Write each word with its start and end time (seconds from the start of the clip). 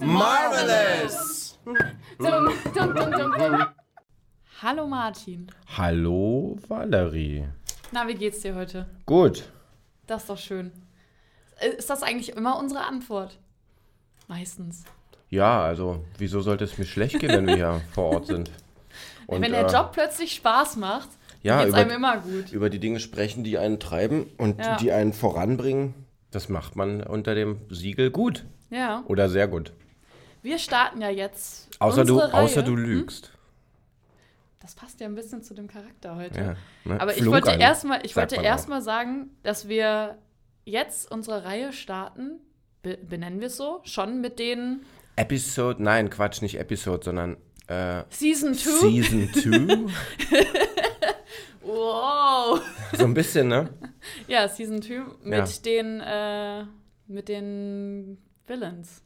Marvelous! 0.00 1.58
Hallo 4.62 4.86
Martin. 4.86 5.50
Hallo 5.76 6.56
Valerie. 6.68 7.48
Na, 7.90 8.06
wie 8.06 8.14
geht's 8.14 8.40
dir 8.40 8.54
heute? 8.54 8.86
Gut. 9.04 9.48
Das 10.06 10.22
ist 10.22 10.30
doch 10.30 10.38
schön. 10.38 10.70
Ist 11.76 11.90
das 11.90 12.04
eigentlich 12.04 12.36
immer 12.36 12.56
unsere 12.56 12.84
Antwort? 12.84 13.38
Meistens. 14.28 14.84
Ja, 15.28 15.64
also 15.64 16.04
wieso 16.18 16.40
sollte 16.40 16.64
es 16.64 16.78
mir 16.78 16.84
schlecht 16.84 17.18
gehen, 17.18 17.30
wenn 17.30 17.46
wir 17.48 17.56
hier 17.56 17.80
vor 17.92 18.14
Ort 18.14 18.26
sind? 18.26 18.50
Und, 19.30 19.42
Wenn 19.42 19.52
der 19.52 19.66
äh, 19.66 19.72
Job 19.72 19.92
plötzlich 19.92 20.32
Spaß 20.34 20.76
macht, 20.76 21.08
ja, 21.42 21.58
geht's 21.58 21.68
über, 21.70 21.78
einem 21.78 21.90
immer 21.92 22.16
gut. 22.18 22.52
über 22.52 22.68
die 22.68 22.80
Dinge 22.80 23.00
sprechen, 23.00 23.44
die 23.44 23.58
einen 23.58 23.78
treiben 23.78 24.26
und 24.36 24.58
Ja. 24.58 24.76
die 24.76 24.90
einen 24.92 25.12
voranbringen, 25.12 25.94
das 26.30 26.48
macht 26.48 26.76
man 26.76 27.02
unter 27.02 27.34
dem 27.34 27.60
Siegel 27.70 28.10
gut 28.10 28.44
Ja. 28.70 29.02
oder 29.06 29.28
sehr 29.28 29.46
gut. 29.48 29.72
Wir 30.42 30.58
starten 30.58 31.00
ja 31.00 31.10
jetzt. 31.10 31.68
Außer 31.78 32.04
du, 32.04 32.18
Reihe. 32.18 32.34
außer 32.34 32.62
du 32.62 32.74
lügst. 32.74 33.32
Das 34.60 34.74
passt 34.74 35.00
ja 35.00 35.06
ein 35.06 35.14
bisschen 35.14 35.42
zu 35.42 35.54
dem 35.54 35.68
Charakter 35.68 36.16
heute. 36.16 36.38
Ja, 36.40 36.56
ne? 36.84 37.00
Aber 37.00 37.16
ich 37.16 37.24
wollte 37.26 37.52
erstmal 37.52 38.02
wollte 38.14 38.36
erstmal 38.36 38.82
sagen, 38.82 39.30
dass 39.42 39.68
wir 39.68 40.18
jetzt 40.64 41.10
unsere 41.10 41.44
Reihe 41.44 41.72
starten, 41.72 42.40
be 42.82 42.96
benennen 42.98 43.40
wir 43.40 43.46
es 43.46 43.56
so, 43.56 43.80
schon 43.84 44.20
mit 44.20 44.38
den 44.38 44.80
Episode, 45.16 45.82
nein, 45.82 46.10
Quatsch, 46.10 46.42
nicht 46.42 46.58
Episode, 46.58 47.04
sondern 47.04 47.36
äh, 47.70 48.04
Season 48.10 48.54
2. 48.54 48.70
Season 48.80 49.32
2. 49.32 49.92
Wow. 51.62 52.60
so 52.96 53.04
ein 53.04 53.14
bisschen, 53.14 53.48
ne? 53.48 53.68
Ja, 54.26 54.48
Season 54.48 54.80
2 54.82 55.02
mit 55.22 55.38
Ja. 55.38 55.44
den 55.64 56.00
äh, 56.00 56.64
mit 57.06 57.28
den 57.28 58.18
Villains. 58.46 59.02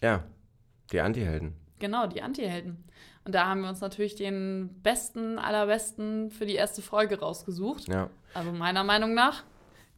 Ja, 0.00 0.24
die 0.92 1.00
Antihelden. 1.00 1.54
Genau, 1.78 2.06
die 2.06 2.22
Antihelden. 2.22 2.84
Und 3.24 3.34
da 3.34 3.46
haben 3.46 3.62
wir 3.62 3.68
uns 3.70 3.80
natürlich 3.80 4.14
den 4.16 4.68
besten, 4.82 5.38
allerbesten 5.38 6.30
für 6.30 6.46
die 6.46 6.54
erste 6.56 6.82
Folge 6.82 7.18
rausgesucht. 7.20 7.88
Ja. 7.88 8.10
Also 8.34 8.52
meiner 8.52 8.84
Meinung 8.84 9.14
nach. 9.14 9.44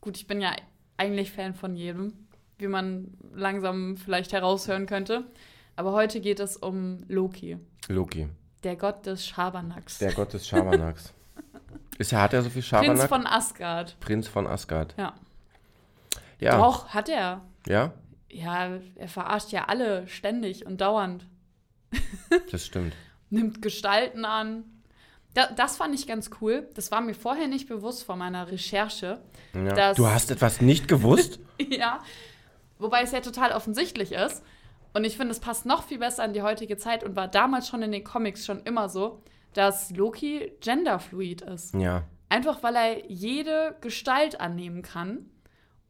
Gut, 0.00 0.16
ich 0.16 0.26
bin 0.26 0.40
ja 0.40 0.52
eigentlich 0.96 1.32
Fan 1.32 1.54
von 1.54 1.74
jedem, 1.74 2.12
wie 2.58 2.68
man 2.68 3.16
langsam 3.34 3.96
vielleicht 3.96 4.32
heraushören 4.32 4.86
könnte. 4.86 5.24
Aber 5.74 5.92
heute 5.92 6.20
geht 6.20 6.40
es 6.40 6.56
um 6.56 7.04
Loki, 7.08 7.58
Loki, 7.88 8.28
der 8.64 8.76
Gott 8.76 9.06
des 9.06 9.26
Schabernacks. 9.26 9.98
der 9.98 10.12
Gott 10.12 10.32
des 10.32 10.46
Schabernacks. 10.46 11.12
Ist 11.98 12.12
er, 12.12 12.20
hat 12.20 12.32
er 12.34 12.42
so 12.42 12.50
viel 12.50 12.62
Prinz 12.62 12.66
Schabernack? 12.68 13.08
von 13.08 13.26
Asgard. 13.26 13.96
Prinz 14.00 14.28
von 14.28 14.46
Asgard. 14.46 14.94
Ja. 14.98 15.14
Ja. 16.38 16.58
Doch, 16.58 16.88
hat 16.88 17.08
er. 17.08 17.40
Ja, 17.66 17.92
Ja, 18.30 18.78
er 18.96 19.08
verarscht 19.08 19.50
ja 19.52 19.64
alle 19.66 20.06
ständig 20.08 20.66
und 20.66 20.80
dauernd. 20.80 21.26
das 22.50 22.66
stimmt. 22.66 22.92
Nimmt 23.30 23.62
Gestalten 23.62 24.24
an. 24.24 24.64
Da, 25.32 25.48
das 25.54 25.76
fand 25.76 25.94
ich 25.94 26.06
ganz 26.06 26.30
cool. 26.40 26.68
Das 26.74 26.90
war 26.90 27.00
mir 27.00 27.14
vorher 27.14 27.46
nicht 27.48 27.68
bewusst 27.68 28.04
von 28.04 28.18
meiner 28.18 28.50
Recherche. 28.50 29.20
Ja. 29.54 29.94
Du 29.94 30.06
hast 30.06 30.30
etwas 30.30 30.60
nicht 30.60 30.88
gewusst? 30.88 31.38
Ja, 31.58 32.00
wobei 32.78 33.00
es 33.00 33.12
ja 33.12 33.20
total 33.20 33.52
offensichtlich 33.52 34.12
ist. 34.12 34.42
Und 34.96 35.04
ich 35.04 35.18
finde, 35.18 35.32
es 35.32 35.40
passt 35.40 35.66
noch 35.66 35.82
viel 35.82 35.98
besser 35.98 36.24
an 36.24 36.32
die 36.32 36.40
heutige 36.40 36.78
Zeit 36.78 37.04
und 37.04 37.16
war 37.16 37.28
damals 37.28 37.68
schon 37.68 37.82
in 37.82 37.92
den 37.92 38.02
Comics 38.02 38.46
schon 38.46 38.62
immer 38.62 38.88
so, 38.88 39.20
dass 39.52 39.90
Loki 39.90 40.52
genderfluid 40.62 41.42
ist. 41.42 41.74
ja. 41.74 42.04
Einfach 42.30 42.62
weil 42.62 42.74
er 42.74 43.10
jede 43.10 43.76
Gestalt 43.82 44.40
annehmen 44.40 44.80
kann. 44.80 45.26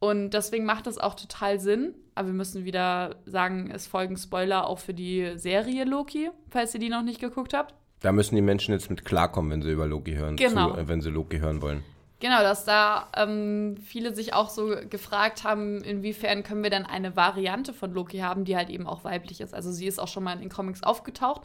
Und 0.01 0.31
deswegen 0.31 0.67
macht 0.67 0.89
es 0.89 0.99
auch 0.99 1.15
total 1.15 1.61
Sinn. 1.61 1.95
Aber 2.17 2.27
wir 2.27 2.35
müssen 2.35 2.65
wieder 2.65 3.15
sagen, 3.27 3.71
es 3.73 3.87
folgen 3.87 4.17
Spoiler 4.17 4.67
auch 4.67 4.81
für 4.81 4.93
die 4.93 5.35
Serie 5.37 5.85
Loki, 5.85 6.31
falls 6.51 6.75
ihr 6.75 6.81
die 6.81 6.89
noch 6.89 7.03
nicht 7.03 7.21
geguckt 7.21 7.55
habt. 7.55 7.75
Da 8.01 8.11
müssen 8.11 8.35
die 8.35 8.43
Menschen 8.43 8.73
jetzt 8.73 8.91
mit 8.91 9.05
klarkommen, 9.05 9.53
wenn 9.53 9.63
sie 9.63 9.71
über 9.71 9.87
Loki 9.87 10.15
hören. 10.15 10.35
Genau. 10.35 10.73
Zu, 10.73 10.81
äh, 10.81 10.89
wenn 10.89 11.01
sie 11.01 11.11
Loki 11.11 11.39
hören 11.39 11.63
wollen. 11.63 11.85
Genau, 12.19 12.41
dass 12.41 12.65
da 12.65 13.09
ähm, 13.15 13.77
viele 13.85 14.15
sich 14.15 14.33
auch 14.33 14.49
so 14.49 14.75
gefragt 14.89 15.45
haben, 15.45 15.83
inwiefern 15.85 16.43
können 16.43 16.63
wir 16.63 16.71
dann 16.71 16.87
eine 16.87 17.15
Variante 17.15 17.75
von 17.75 17.93
Loki 17.93 18.19
haben, 18.19 18.45
die 18.47 18.57
halt 18.57 18.71
eben 18.71 18.87
auch 18.87 19.05
weiblich 19.05 19.41
ist. 19.43 19.53
Also 19.55 19.71
sie 19.71 19.87
ist 19.87 19.99
auch 19.99 20.09
schon 20.09 20.25
mal 20.25 20.33
in 20.33 20.41
den 20.41 20.49
Comics 20.49 20.83
aufgetaucht, 20.83 21.43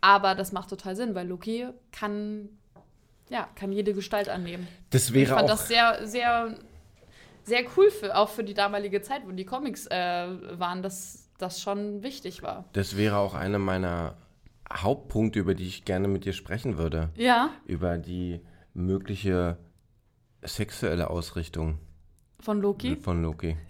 aber 0.00 0.34
das 0.34 0.52
macht 0.52 0.70
total 0.70 0.96
Sinn, 0.96 1.14
weil 1.14 1.28
Loki 1.28 1.66
kann, 1.92 2.48
ja, 3.28 3.46
kann 3.54 3.72
jede 3.72 3.92
Gestalt 3.92 4.30
annehmen. 4.30 4.66
Das 4.88 5.08
Ich 5.08 5.14
wäre 5.14 5.34
fand 5.34 5.44
auch. 5.44 5.48
das 5.56 5.68
sehr, 5.68 6.06
sehr, 6.06 6.54
sehr 7.44 7.62
cool, 7.76 7.90
für, 7.90 8.16
auch 8.16 8.30
für 8.30 8.42
die 8.44 8.54
damalige 8.54 9.02
Zeit, 9.02 9.20
wo 9.26 9.32
die 9.32 9.44
Comics 9.44 9.86
äh, 9.88 10.26
waren, 10.58 10.82
dass 10.82 11.28
das 11.36 11.60
schon 11.60 12.02
wichtig 12.02 12.42
war. 12.42 12.64
Das 12.72 12.96
wäre 12.96 13.18
auch 13.18 13.34
einer 13.34 13.58
meiner 13.58 14.14
Hauptpunkte, 14.72 15.38
über 15.38 15.54
die 15.54 15.66
ich 15.66 15.84
gerne 15.84 16.08
mit 16.08 16.24
dir 16.24 16.32
sprechen 16.32 16.78
würde. 16.78 17.10
Ja, 17.16 17.50
Über 17.66 17.98
die 17.98 18.40
mögliche 18.72 19.58
sexuelle 20.42 21.10
Ausrichtung 21.10 21.78
von 22.40 22.60
Loki. 22.60 22.96
von 22.96 23.22
Loki. 23.22 23.56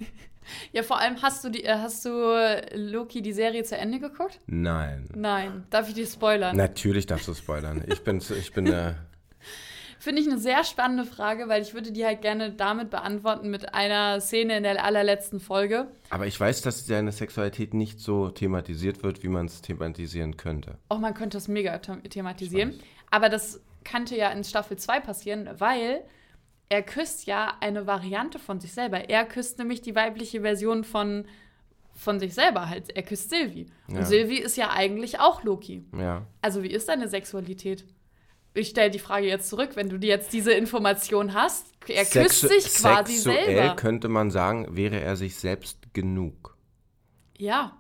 Ja, 0.73 0.83
vor 0.83 0.99
allem 0.99 1.23
hast 1.23 1.45
du 1.45 1.49
die, 1.51 1.63
äh, 1.65 1.77
hast 1.79 2.05
du 2.05 2.09
äh, 2.35 2.75
Loki 2.77 3.23
die 3.23 3.33
Serie 3.35 3.63
zu 3.63 3.77
Ende 3.77 4.01
geguckt? 4.01 4.41
Nein. 4.47 5.07
Nein. 5.15 5.65
Darf 5.71 5.87
ich 5.89 5.95
dir 5.95 6.07
spoilern? 6.07 6.57
Natürlich 6.57 7.07
darfst 7.07 7.29
du 7.29 7.35
spoilern. 7.35 7.85
Ich 7.87 8.03
bin, 8.03 8.19
ich 8.19 8.53
bin 8.53 8.67
äh, 8.67 8.95
Finde 10.01 10.23
ich 10.23 10.29
eine 10.29 10.39
sehr 10.39 10.65
spannende 10.65 11.05
Frage, 11.05 11.47
weil 11.49 11.63
ich 11.63 11.73
würde 11.75 11.93
die 11.93 12.05
halt 12.05 12.23
gerne 12.23 12.51
damit 12.53 12.91
beantworten 12.91 13.51
mit 13.51 13.75
einer 13.75 14.21
Szene 14.21 14.57
in 14.57 14.63
der 14.65 14.83
allerletzten 14.83 15.39
Folge. 15.39 15.87
aber 16.09 16.27
ich 16.27 16.41
weiß, 16.41 16.63
dass 16.63 16.85
seine 16.87 17.13
Sexualität 17.13 17.73
nicht 17.75 18.01
so 18.01 18.31
thematisiert 18.31 19.03
wird, 19.05 19.23
wie 19.23 19.29
man 19.29 19.47
es 19.47 19.61
thematisieren 19.63 20.37
könnte. 20.37 20.79
Auch 20.89 20.99
man 20.99 21.15
könnte 21.15 21.37
es 21.37 21.47
mega 21.47 21.79
them- 21.79 22.03
thematisieren. 22.03 22.75
Aber 23.11 23.29
das 23.29 23.61
könnte 23.85 24.17
ja 24.17 24.31
in 24.31 24.43
Staffel 24.43 24.79
2 24.79 24.99
passieren, 25.01 25.49
weil 25.59 26.03
er 26.71 26.83
küsst 26.83 27.27
ja 27.27 27.55
eine 27.61 27.87
Variante 27.87 28.39
von 28.39 28.59
sich 28.61 28.73
selber. 28.73 29.11
Er 29.11 29.27
küsst 29.27 29.59
nämlich 29.59 29.83
die 29.83 29.95
weibliche 29.95 30.41
Version 30.41 30.85
von, 30.85 31.27
von 31.95 32.19
sich 32.19 32.33
selber 32.33 32.69
halt. 32.71 32.97
Er 32.97 33.03
küsst 33.03 33.29
Sylvie. 33.29 33.67
Und 33.89 33.97
Ja. 33.97 34.05
Sylvie 34.07 34.39
ist 34.39 34.57
ja 34.57 34.71
eigentlich 34.71 35.21
auch 35.21 35.43
Loki. 35.43 35.85
Ja. 35.99 36.27
Also 36.41 36.63
wie 36.63 36.71
ist 36.71 36.89
deine 36.89 37.09
Sexualität? 37.09 37.85
Ich 38.55 38.69
stelle 38.69 38.91
die 38.91 38.99
Frage 38.99 39.27
jetzt 39.27 39.49
zurück, 39.49 39.71
wenn 39.75 39.89
du 39.89 39.99
dir 39.99 40.09
jetzt 40.09 40.33
diese 40.33 40.53
Information 40.53 41.35
hast. 41.35 41.67
Er 41.87 42.05
küsst 42.05 42.45
Sexu- 42.45 42.49
sich 42.49 42.65
quasi 42.75 43.15
Sexuell 43.17 43.45
selber. 43.47 43.77
könnte 43.77 44.09
man 44.09 44.31
sagen, 44.31 44.67
wäre 44.77 45.01
er 45.01 45.17
sich 45.17 45.37
selbst 45.37 45.93
genug. 45.93 46.57
Ja. 47.37 47.77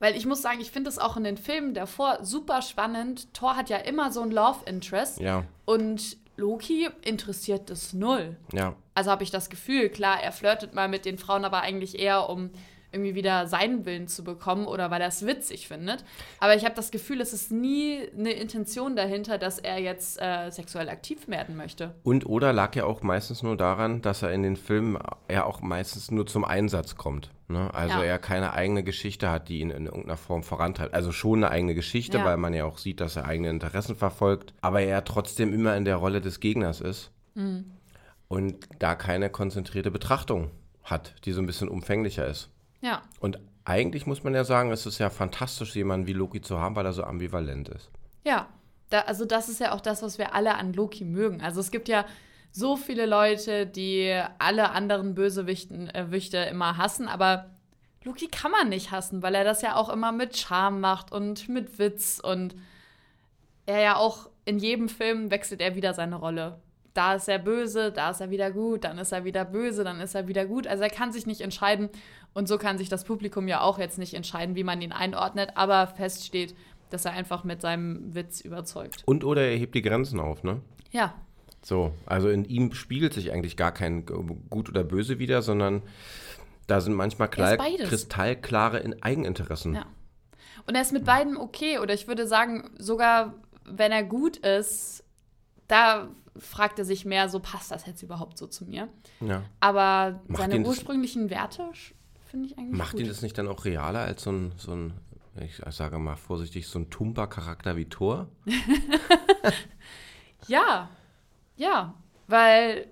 Weil 0.00 0.16
ich 0.16 0.26
muss 0.26 0.42
sagen, 0.42 0.60
ich 0.60 0.70
finde 0.70 0.90
es 0.90 0.98
auch 0.98 1.16
in 1.16 1.24
den 1.24 1.36
Filmen 1.36 1.72
davor 1.74 2.18
super 2.22 2.62
spannend. 2.62 3.32
Thor 3.32 3.56
hat 3.56 3.70
ja 3.70 3.78
immer 3.78 4.12
so 4.12 4.20
ein 4.22 4.30
Love 4.30 4.58
Interest 4.66 5.18
Ja, 5.20 5.44
und 5.64 6.18
Loki 6.36 6.88
interessiert 7.02 7.70
das 7.70 7.92
null. 7.92 8.36
ja. 8.52 8.74
Also 8.96 9.10
habe 9.10 9.24
ich 9.24 9.32
das 9.32 9.50
Gefühl, 9.50 9.88
klar, 9.88 10.22
er 10.22 10.30
flirtet 10.30 10.74
mal 10.74 10.88
mit 10.88 11.04
den 11.04 11.18
Frauen, 11.18 11.44
aber 11.44 11.62
eigentlich 11.62 11.98
eher, 11.98 12.28
um 12.28 12.50
irgendwie 12.94 13.14
wieder 13.16 13.46
seinen 13.48 13.84
Willen 13.84 14.06
zu 14.06 14.24
bekommen 14.24 14.66
oder 14.66 14.90
weil 14.90 15.00
er 15.00 15.08
es 15.08 15.26
witzig 15.26 15.68
findet. 15.68 16.04
Aber 16.38 16.54
ich 16.54 16.64
habe 16.64 16.76
das 16.76 16.90
Gefühl, 16.90 17.20
es 17.20 17.32
ist 17.32 17.50
nie 17.50 18.08
eine 18.16 18.32
Intention 18.32 18.94
dahinter, 18.96 19.36
dass 19.36 19.58
er 19.58 19.78
jetzt 19.78 20.20
äh, 20.22 20.50
sexuell 20.50 20.88
aktiv 20.88 21.28
werden 21.28 21.56
möchte. 21.56 21.94
Und 22.04 22.24
oder 22.24 22.52
lag 22.52 22.74
ja 22.76 22.84
auch 22.84 23.02
meistens 23.02 23.42
nur 23.42 23.56
daran, 23.56 24.00
dass 24.00 24.22
er 24.22 24.32
in 24.32 24.44
den 24.44 24.56
Filmen 24.56 24.96
er 25.26 25.46
auch 25.46 25.60
meistens 25.60 26.10
nur 26.10 26.26
zum 26.26 26.44
Einsatz 26.44 26.94
kommt. 26.94 27.30
Ne? 27.48 27.72
Also 27.74 27.98
Ja. 27.98 28.04
er 28.04 28.18
keine 28.18 28.52
eigene 28.54 28.82
Geschichte 28.84 29.30
hat, 29.30 29.48
die 29.48 29.60
ihn 29.60 29.70
in 29.70 29.86
irgendeiner 29.86 30.16
Form 30.16 30.42
vorantreibt. 30.42 30.94
Also 30.94 31.12
schon 31.12 31.44
eine 31.44 31.50
eigene 31.52 31.74
Geschichte, 31.74 32.18
Ja. 32.18 32.24
weil 32.24 32.36
man 32.38 32.54
ja 32.54 32.64
auch 32.64 32.78
sieht, 32.78 33.00
dass 33.00 33.16
er 33.16 33.26
eigene 33.26 33.50
Interessen 33.50 33.96
verfolgt. 33.96 34.54
Aber 34.62 34.80
er 34.80 35.04
trotzdem 35.04 35.52
immer 35.52 35.76
in 35.76 35.84
der 35.84 35.96
Rolle 35.96 36.20
des 36.20 36.40
Gegners 36.40 36.80
ist. 36.80 37.10
Mhm. 37.34 37.70
Und 38.28 38.66
da 38.78 38.94
keine 38.94 39.28
konzentrierte 39.30 39.90
Betrachtung 39.90 40.50
hat, 40.82 41.14
die 41.24 41.32
so 41.32 41.40
ein 41.42 41.46
bisschen 41.46 41.68
umfänglicher 41.68 42.26
ist. 42.26 42.50
Ja, 42.80 43.02
Und 43.20 43.38
eigentlich 43.66 44.06
muss 44.06 44.24
man 44.24 44.34
ja 44.34 44.44
sagen, 44.44 44.70
es 44.72 44.84
ist 44.84 44.98
ja 44.98 45.08
fantastisch, 45.08 45.74
jemanden 45.74 46.06
wie 46.06 46.12
Loki 46.12 46.42
zu 46.42 46.58
haben, 46.60 46.76
weil 46.76 46.84
er 46.84 46.92
so 46.92 47.02
ambivalent 47.04 47.68
ist. 47.70 47.90
Ja, 48.24 48.48
da, 48.90 49.00
also 49.00 49.24
das 49.24 49.48
ist 49.48 49.60
ja 49.60 49.72
auch 49.72 49.80
das, 49.80 50.02
was 50.02 50.18
wir 50.18 50.34
alle 50.34 50.56
an 50.56 50.74
Loki 50.74 51.04
mögen. 51.04 51.40
Also 51.40 51.60
es 51.60 51.70
gibt 51.70 51.88
ja 51.88 52.04
so 52.56 52.76
viele 52.76 53.04
Leute, 53.04 53.66
die 53.66 54.16
alle 54.38 54.70
anderen 54.70 55.16
Bösewichten 55.16 55.90
äh, 55.90 56.12
Wichte 56.12 56.38
immer 56.38 56.76
hassen, 56.76 57.08
aber 57.08 57.50
Loki 58.04 58.28
kann 58.28 58.52
man 58.52 58.68
nicht 58.68 58.92
hassen, 58.92 59.22
weil 59.24 59.34
er 59.34 59.42
das 59.42 59.60
ja 59.60 59.74
auch 59.74 59.88
immer 59.88 60.12
mit 60.12 60.36
Charme 60.36 60.80
macht 60.80 61.10
und 61.10 61.48
mit 61.48 61.80
Witz 61.80 62.20
und 62.22 62.54
er 63.66 63.80
ja 63.80 63.96
auch 63.96 64.30
in 64.44 64.60
jedem 64.60 64.88
Film 64.88 65.32
wechselt 65.32 65.60
er 65.60 65.74
wieder 65.74 65.94
seine 65.94 66.14
Rolle. 66.14 66.60
Da 66.92 67.14
ist 67.14 67.28
er 67.28 67.40
böse, 67.40 67.90
da 67.90 68.10
ist 68.10 68.20
er 68.20 68.30
wieder 68.30 68.52
gut, 68.52 68.84
dann 68.84 68.98
ist 68.98 69.10
er 69.10 69.24
wieder 69.24 69.44
böse, 69.44 69.82
dann 69.82 70.00
ist 70.00 70.14
er 70.14 70.28
wieder 70.28 70.46
gut. 70.46 70.68
Also 70.68 70.84
er 70.84 70.90
kann 70.90 71.12
sich 71.12 71.26
nicht 71.26 71.40
entscheiden 71.40 71.88
und 72.34 72.46
so 72.46 72.56
kann 72.56 72.78
sich 72.78 72.88
das 72.88 73.02
Publikum 73.02 73.48
ja 73.48 73.62
auch 73.62 73.80
jetzt 73.80 73.98
nicht 73.98 74.14
entscheiden, 74.14 74.54
wie 74.54 74.62
man 74.62 74.80
ihn 74.80 74.92
einordnet, 74.92 75.50
aber 75.56 75.88
fest 75.88 76.24
steht, 76.24 76.54
dass 76.90 77.04
er 77.04 77.14
einfach 77.14 77.42
mit 77.42 77.60
seinem 77.60 78.14
Witz 78.14 78.40
überzeugt. 78.42 79.02
Und 79.06 79.24
oder 79.24 79.42
er 79.42 79.56
hebt 79.56 79.74
die 79.74 79.82
Grenzen 79.82 80.20
auf, 80.20 80.44
ne? 80.44 80.60
Ja. 80.92 81.14
So, 81.64 81.94
also 82.06 82.28
in 82.28 82.44
ihm 82.44 82.72
spiegelt 82.74 83.14
sich 83.14 83.32
eigentlich 83.32 83.56
gar 83.56 83.72
kein 83.72 84.04
Gut 84.04 84.68
oder 84.68 84.84
Böse 84.84 85.18
wieder, 85.18 85.40
sondern 85.42 85.82
da 86.66 86.80
sind 86.80 86.94
manchmal 86.94 87.28
beides. 87.28 87.88
kristallklare 87.88 88.78
in 88.80 89.02
Eigeninteressen. 89.02 89.74
Ja. 89.74 89.86
Und 90.66 90.74
er 90.74 90.82
ist 90.82 90.92
mit 90.92 91.04
beiden 91.04 91.36
okay. 91.36 91.78
Oder 91.78 91.94
ich 91.94 92.06
würde 92.06 92.26
sagen, 92.26 92.70
sogar 92.78 93.34
wenn 93.64 93.92
er 93.92 94.02
gut 94.04 94.36
ist, 94.38 95.04
da 95.68 96.08
fragt 96.36 96.78
er 96.78 96.84
sich 96.84 97.04
mehr 97.04 97.28
so, 97.28 97.40
passt 97.40 97.70
das 97.70 97.86
jetzt 97.86 98.02
überhaupt 98.02 98.36
so 98.38 98.46
zu 98.46 98.66
mir? 98.66 98.88
Ja. 99.20 99.42
Aber 99.60 100.20
Macht 100.26 100.42
seine 100.42 100.56
ihn 100.56 100.64
das- 100.64 100.70
ursprünglichen 100.76 101.30
Werte 101.30 101.70
finde 102.30 102.46
ich 102.48 102.58
eigentlich 102.58 102.76
Macht 102.76 102.92
gut. 102.92 103.00
ihn 103.02 103.08
das 103.08 103.22
nicht 103.22 103.38
dann 103.38 103.48
auch 103.48 103.64
realer 103.64 104.00
als 104.00 104.24
so 104.24 104.32
ein, 104.32 104.52
so 104.58 104.72
ein 104.72 104.92
ich 105.40 105.60
sage 105.70 105.98
mal 105.98 106.16
vorsichtig, 106.16 106.66
so 106.68 106.78
ein 106.78 106.90
Tumba-Charakter 106.90 107.76
wie 107.76 107.86
Thor? 107.86 108.28
Ja, 110.46 110.88
ja, 111.56 111.94
weil 112.26 112.86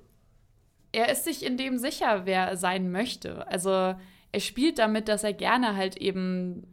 er 0.92 1.10
ist 1.10 1.24
sich 1.24 1.44
in 1.44 1.56
dem 1.56 1.78
sicher, 1.78 2.26
wer 2.26 2.46
er 2.48 2.56
sein 2.56 2.90
möchte. 2.92 3.46
Also 3.48 3.70
er 3.70 4.40
spielt 4.40 4.78
damit, 4.78 5.08
dass 5.08 5.24
er 5.24 5.32
gerne 5.32 5.76
halt 5.76 5.96
eben 5.96 6.66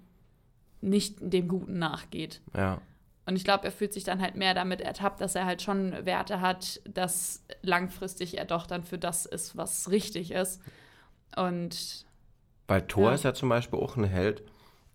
nicht 0.82 1.18
dem 1.22 1.48
Guten 1.48 1.78
nachgeht. 1.80 2.42
Ja. 2.56 2.82
Und 3.26 3.36
ich 3.36 3.44
glaube, 3.44 3.66
er 3.66 3.72
fühlt 3.72 3.94
sich 3.94 4.04
dann 4.04 4.22
halt 4.22 4.36
mehr 4.36 4.54
damit 4.54 4.82
ertappt, 4.82 5.22
dass 5.22 5.36
er 5.36 5.46
halt 5.46 5.62
schon 5.62 5.94
Werte 6.06 6.42
hat, 6.42 6.82
dass 6.86 7.46
langfristig 7.62 8.38
er 8.38 8.46
doch 8.46 8.66
dann 8.66 8.84
für 8.84 8.98
das 8.98 9.26
ist, 9.26 9.56
was 9.56 9.92
richtig 9.92 10.32
ist. 10.32 10.62
Und 11.36 12.06
Weil 12.68 12.82
Thor 12.88 13.10
Ja. 13.10 13.16
ist 13.16 13.24
ja 13.24 13.34
zum 13.34 13.50
Beispiel 13.50 13.80
auch 13.80 13.98
ein 13.98 14.04
Held, 14.04 14.44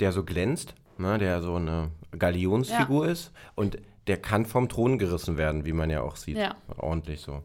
der 0.00 0.10
so 0.12 0.24
glänzt, 0.24 0.74
ne, 0.98 1.18
der 1.18 1.42
so 1.42 1.54
eine 1.56 1.90
Galionsfigur 2.18 3.06
ist 3.08 3.32
und 3.54 3.78
der 4.06 4.18
kann 4.18 4.46
vom 4.46 4.68
Thron 4.68 4.98
gerissen 4.98 5.36
werden, 5.36 5.64
wie 5.64 5.72
man 5.72 5.90
ja 5.90 6.02
auch 6.02 6.16
sieht. 6.16 6.36
Ja. 6.36 6.56
Ordentlich 6.76 7.20
so. 7.20 7.42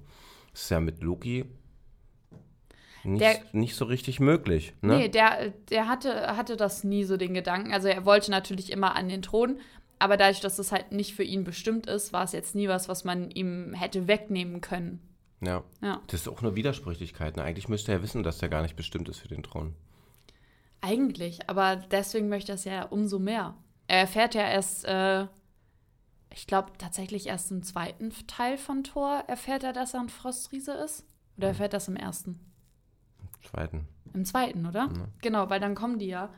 Das 0.52 0.64
ist 0.64 0.70
ja 0.72 0.80
mit 0.80 1.02
Loki 1.02 1.46
nicht, 3.04 3.22
Der- 3.22 3.40
nicht 3.54 3.76
so 3.76 3.86
richtig 3.86 4.20
möglich. 4.20 4.74
Ne? 4.82 4.98
nee, 4.98 5.08
der, 5.10 5.50
der 5.70 5.88
hatte, 5.88 6.36
hatte 6.36 6.58
das 6.58 6.84
nie 6.84 7.06
so 7.06 7.16
den 7.18 7.34
Gedanken. 7.34 7.72
Also 7.72 7.88
er 7.88 8.06
wollte 8.06 8.30
natürlich 8.30 8.72
immer 8.72 8.96
an 8.96 9.08
den 9.08 9.22
Thron, 9.22 9.60
aber 10.00 10.18
dadurch, 10.18 10.42
dass 10.42 10.60
es 10.60 10.72
halt 10.72 10.92
nicht 10.92 11.14
für 11.16 11.24
ihn 11.24 11.44
bestimmt 11.46 11.88
ist, 11.88 12.12
war 12.14 12.24
es 12.24 12.34
jetzt 12.34 12.56
nie 12.56 12.68
was, 12.68 12.90
was 12.90 13.04
man 13.06 13.32
ihm 13.32 13.74
hätte 13.74 14.08
wegnehmen 14.08 14.60
können. 14.62 15.00
Ja. 15.42 15.64
Ja. 15.82 16.02
Das 16.08 16.22
ist 16.22 16.28
auch 16.28 16.42
eine 16.42 16.56
Widersprüchlichkeit. 16.56 17.38
Ne? 17.38 17.44
Eigentlich 17.44 17.70
müsste 17.70 17.94
er 17.94 18.02
wissen, 18.04 18.24
dass 18.24 18.40
der 18.40 18.50
gar 18.50 18.62
nicht 18.62 18.76
bestimmt 18.76 19.08
ist 19.08 19.20
für 19.20 19.30
den 19.30 19.44
Thron. 19.44 19.76
Eigentlich, 20.82 21.50
aber 21.50 21.76
deswegen 21.78 22.30
möchte 22.30 22.52
er 22.52 22.56
es 22.56 22.66
ja 22.66 22.84
umso 22.84 23.20
mehr. 23.20 23.56
Er 23.88 24.00
erfährt 24.00 24.36
ja 24.36 24.42
erst, 24.48 24.86
äh, 24.86 25.26
ich 26.34 26.48
glaube 26.48 26.72
tatsächlich 26.78 27.28
erst 27.28 27.52
im 27.52 27.64
zweiten 27.64 28.12
Teil 28.28 28.58
von 28.58 28.84
Thor 28.84 29.24
erfährt 29.28 29.64
er, 29.64 29.74
dass 29.74 29.94
er 29.94 30.02
ein 30.02 30.10
Frostriese 30.10 30.74
ist. 30.74 31.06
Oder 31.38 31.50
erfährt 31.50 31.74
das 31.74 31.88
im 31.88 31.96
ersten? 31.96 32.40
Zweiten. 33.42 33.88
Im 34.14 34.26
zweiten, 34.26 34.66
oder? 34.66 34.90
Genau, 35.22 35.50
weil 35.50 35.60
dann 35.60 35.76
kommen 35.76 36.00
die 36.00 36.08
ja. 36.08 36.30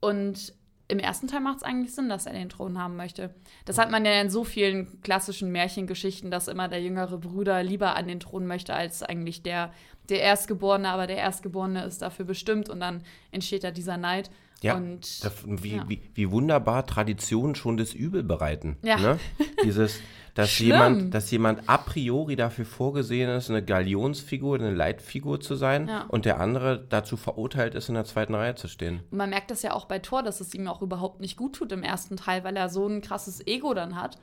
Und 0.00 0.54
im 0.88 0.98
ersten 0.98 1.26
Teil 1.26 1.40
macht 1.40 1.58
es 1.58 1.62
eigentlich 1.62 1.94
Sinn, 1.94 2.08
dass 2.08 2.26
er 2.26 2.32
den 2.32 2.48
Thron 2.48 2.78
haben 2.78 2.96
möchte. 2.96 3.34
Das 3.64 3.78
hat 3.78 3.90
man 3.90 4.04
ja 4.04 4.20
in 4.20 4.30
so 4.30 4.44
vielen 4.44 5.00
klassischen 5.02 5.50
Märchengeschichten, 5.50 6.30
dass 6.30 6.48
immer 6.48 6.68
der 6.68 6.80
jüngere 6.80 7.18
Bruder 7.18 7.62
lieber 7.62 7.96
an 7.96 8.06
den 8.06 8.20
Thron 8.20 8.46
möchte 8.46 8.74
als 8.74 9.02
eigentlich 9.02 9.42
der, 9.42 9.72
der 10.08 10.20
Erstgeborene, 10.20 10.88
aber 10.88 11.06
der 11.06 11.16
Erstgeborene 11.16 11.84
ist 11.84 12.02
dafür 12.02 12.24
bestimmt 12.24 12.68
und 12.68 12.80
dann 12.80 13.02
entsteht 13.32 13.64
da 13.64 13.70
dieser 13.70 13.96
Neid. 13.96 14.30
Ja, 14.62 14.76
und 14.76 15.24
das, 15.24 15.32
wie, 15.44 15.76
ja. 15.76 15.84
wie, 15.88 16.00
wie 16.14 16.30
wunderbar 16.30 16.86
Traditionen 16.86 17.54
schon 17.54 17.76
das 17.76 17.92
Übel 17.92 18.22
bereiten. 18.22 18.76
Ja. 18.82 18.96
Ne? 18.96 19.18
Dieses, 19.64 20.00
dass 20.36 20.50
Schlimm. 20.50 20.68
jemand, 20.68 21.14
dass 21.14 21.30
jemand 21.30 21.68
a 21.68 21.78
priori 21.78 22.36
dafür 22.36 22.64
vorgesehen 22.64 23.28
ist, 23.30 23.50
eine 23.50 23.64
Galionsfigur, 23.64 24.58
eine 24.58 24.70
Leitfigur 24.72 25.40
zu 25.40 25.54
sein 25.56 25.88
Ja. 25.88 26.04
und 26.08 26.24
der 26.24 26.38
andere 26.40 26.84
dazu 26.88 27.16
verurteilt 27.16 27.74
ist, 27.74 27.88
in 27.88 27.94
der 27.94 28.04
zweiten 28.04 28.34
Reihe 28.34 28.54
zu 28.54 28.68
stehen. 28.68 29.00
Und 29.10 29.18
man 29.18 29.30
merkt 29.30 29.50
das 29.50 29.62
ja 29.62 29.72
auch 29.72 29.86
bei 29.86 29.98
Thor, 29.98 30.22
dass 30.22 30.40
es 30.40 30.54
ihm 30.54 30.68
auch 30.68 30.82
überhaupt 30.82 31.20
nicht 31.20 31.36
gut 31.36 31.54
tut 31.56 31.72
im 31.72 31.82
ersten 31.82 32.16
Teil, 32.16 32.44
weil 32.44 32.56
er 32.56 32.68
so 32.68 32.86
ein 32.86 33.00
krasses 33.00 33.44
Ego 33.46 33.74
dann 33.74 33.96
hat. 34.00 34.18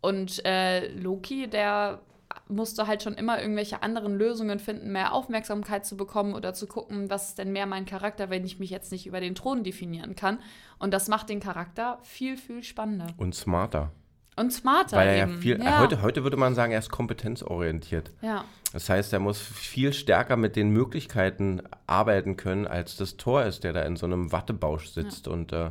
Und 0.00 0.44
äh, 0.44 0.88
Loki, 0.94 1.48
der 1.48 2.00
musste 2.48 2.86
halt 2.86 3.02
schon 3.02 3.14
immer 3.14 3.40
irgendwelche 3.40 3.82
anderen 3.82 4.16
Lösungen 4.16 4.58
finden, 4.58 4.90
mehr 4.90 5.12
Aufmerksamkeit 5.12 5.84
zu 5.86 5.96
bekommen 5.96 6.34
oder 6.34 6.54
zu 6.54 6.66
gucken, 6.66 7.08
was 7.10 7.28
ist 7.28 7.38
denn 7.38 7.52
mehr 7.52 7.66
mein 7.66 7.84
Charakter, 7.86 8.30
wenn 8.30 8.44
ich 8.44 8.58
mich 8.58 8.70
jetzt 8.70 8.90
nicht 8.90 9.06
über 9.06 9.20
den 9.20 9.34
Thron 9.34 9.64
definieren 9.64 10.16
kann. 10.16 10.38
Und 10.78 10.92
das 10.92 11.08
macht 11.08 11.28
den 11.28 11.40
Charakter 11.40 11.98
viel, 12.02 12.36
viel 12.36 12.62
spannender. 12.64 13.06
Und 13.16 13.34
smarter. 13.34 13.92
Und 14.36 14.52
smarter 14.52 14.96
Weil 14.96 15.08
er 15.08 15.16
ja 15.16 15.24
eben. 15.24 15.38
viel, 15.40 15.62
ja. 15.62 15.80
Heute, 15.80 16.02
heute 16.02 16.22
würde 16.22 16.36
man 16.36 16.54
sagen, 16.54 16.72
er 16.72 16.78
ist 16.78 16.90
kompetenzorientiert. 16.90 18.10
ja. 18.22 18.44
Das 18.72 18.88
heißt, 18.88 19.12
er 19.12 19.18
muss 19.18 19.38
viel 19.38 19.92
stärker 19.92 20.36
mit 20.36 20.56
den 20.56 20.70
Möglichkeiten 20.70 21.60
arbeiten 21.86 22.38
können, 22.38 22.66
als 22.66 22.96
das 22.96 23.18
Tor 23.18 23.44
ist, 23.44 23.64
der 23.64 23.74
da 23.74 23.82
in 23.82 23.96
so 23.96 24.06
einem 24.06 24.32
Wattebausch 24.32 24.88
sitzt 24.88 25.28
und 25.28 25.52
äh, 25.52 25.70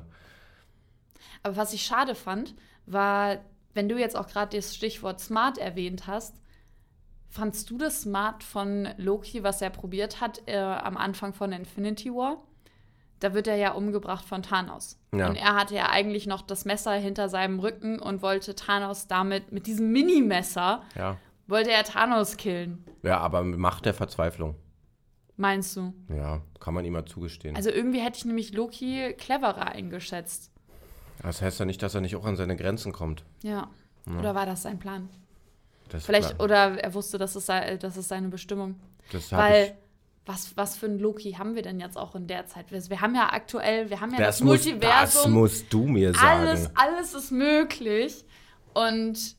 Aber 1.41 1.57
was 1.57 1.73
ich 1.73 1.81
schade 1.81 2.13
fand, 2.13 2.53
war, 2.85 3.39
wenn 3.73 3.89
du 3.89 3.97
jetzt 3.97 4.15
auch 4.15 4.27
gerade 4.27 4.55
das 4.55 4.75
Stichwort 4.75 5.19
Smart 5.19 5.57
erwähnt 5.57 6.05
hast, 6.05 6.35
fandst 7.29 7.69
du 7.71 7.77
das 7.79 8.01
Smart 8.01 8.43
von 8.43 8.89
Loki, 8.97 9.41
was 9.41 9.63
er 9.63 9.71
probiert 9.71 10.21
hat 10.21 10.43
äh, 10.45 10.57
am 10.57 10.95
Anfang 10.97 11.33
von 11.33 11.51
Infinity 11.53 12.11
War? 12.11 12.43
Da 13.21 13.33
wird 13.33 13.47
er 13.47 13.55
ja 13.55 13.71
umgebracht 13.73 14.25
von 14.25 14.41
Thanos. 14.43 14.97
Ja. 15.15 15.29
Und 15.29 15.35
er 15.37 15.55
hatte 15.55 15.75
ja 15.75 15.89
eigentlich 15.89 16.27
noch 16.27 16.41
das 16.41 16.65
Messer 16.65 16.91
hinter 16.93 17.29
seinem 17.29 17.59
Rücken 17.59 17.99
und 17.99 18.21
wollte 18.21 18.55
Thanos 18.55 19.07
damit, 19.07 19.51
mit 19.51 19.67
diesem 19.67 19.91
Mini-Messer, 19.91 20.81
ja. 20.97 21.17
wollte 21.47 21.71
er 21.71 21.83
Thanos 21.83 22.35
killen. 22.37 22.83
Ja, 23.03 23.19
aber 23.19 23.43
mit 23.43 23.59
Macht 23.59 23.85
der 23.85 23.93
Verzweiflung. 23.93 24.55
Meinst 25.37 25.75
du? 25.75 25.93
Ja, 26.09 26.41
kann 26.59 26.73
man 26.73 26.83
ihm 26.83 26.93
mal 26.93 27.05
zugestehen. 27.05 27.55
Also 27.55 27.69
irgendwie 27.69 27.99
hätte 28.01 28.17
ich 28.17 28.25
nämlich 28.25 28.53
Loki 28.53 29.13
cleverer 29.17 29.67
eingeschätzt. 29.67 30.51
das 31.21 31.41
heißt 31.41 31.59
ja 31.59 31.65
nicht, 31.65 31.81
dass 31.81 31.95
er 31.95 32.01
nicht 32.01 32.15
auch 32.15 32.25
an 32.25 32.35
seine 32.35 32.55
Grenzen 32.55 32.91
kommt. 32.91 33.23
Ja. 33.43 33.69
Oder 34.19 34.35
war 34.35 34.45
das 34.45 34.63
sein 34.63 34.79
Plan? 34.79 35.09
Das 35.89 36.05
Vielleicht, 36.05 36.41
oder 36.41 36.79
er 36.83 36.93
wusste, 36.93 37.17
das 37.17 37.35
ist, 37.35 37.45
sei- 37.45 37.77
das 37.77 37.97
ist 37.97 38.07
seine 38.07 38.29
Bestimmung. 38.29 38.79
das 39.11 39.31
Weil, 39.31 39.77
was, 40.25 40.55
was 40.55 40.77
für 40.77 40.85
ein 40.85 40.99
Loki 40.99 41.33
haben 41.33 41.55
wir 41.55 41.63
denn 41.63 41.79
jetzt 41.79 41.97
auch 41.97 42.15
in 42.15 42.27
der 42.27 42.45
Zeit? 42.45 42.71
Wir, 42.71 42.81
wir 42.89 43.01
haben 43.01 43.15
ja 43.15 43.33
aktuell, 43.33 43.89
wir 43.89 44.01
haben 44.01 44.11
ja 44.11 44.19
das, 44.19 44.37
das, 44.37 44.43
muss, 44.45 44.57
das 44.57 44.65
Multiversum. 44.65 45.31
musst 45.31 45.73
du 45.73 45.87
mir 45.87 46.13
sagen. 46.13 46.25
alles, 46.25 46.69
alles 46.75 47.13
ist 47.13 47.31
möglich. 47.31 48.23
Und 48.73 49.35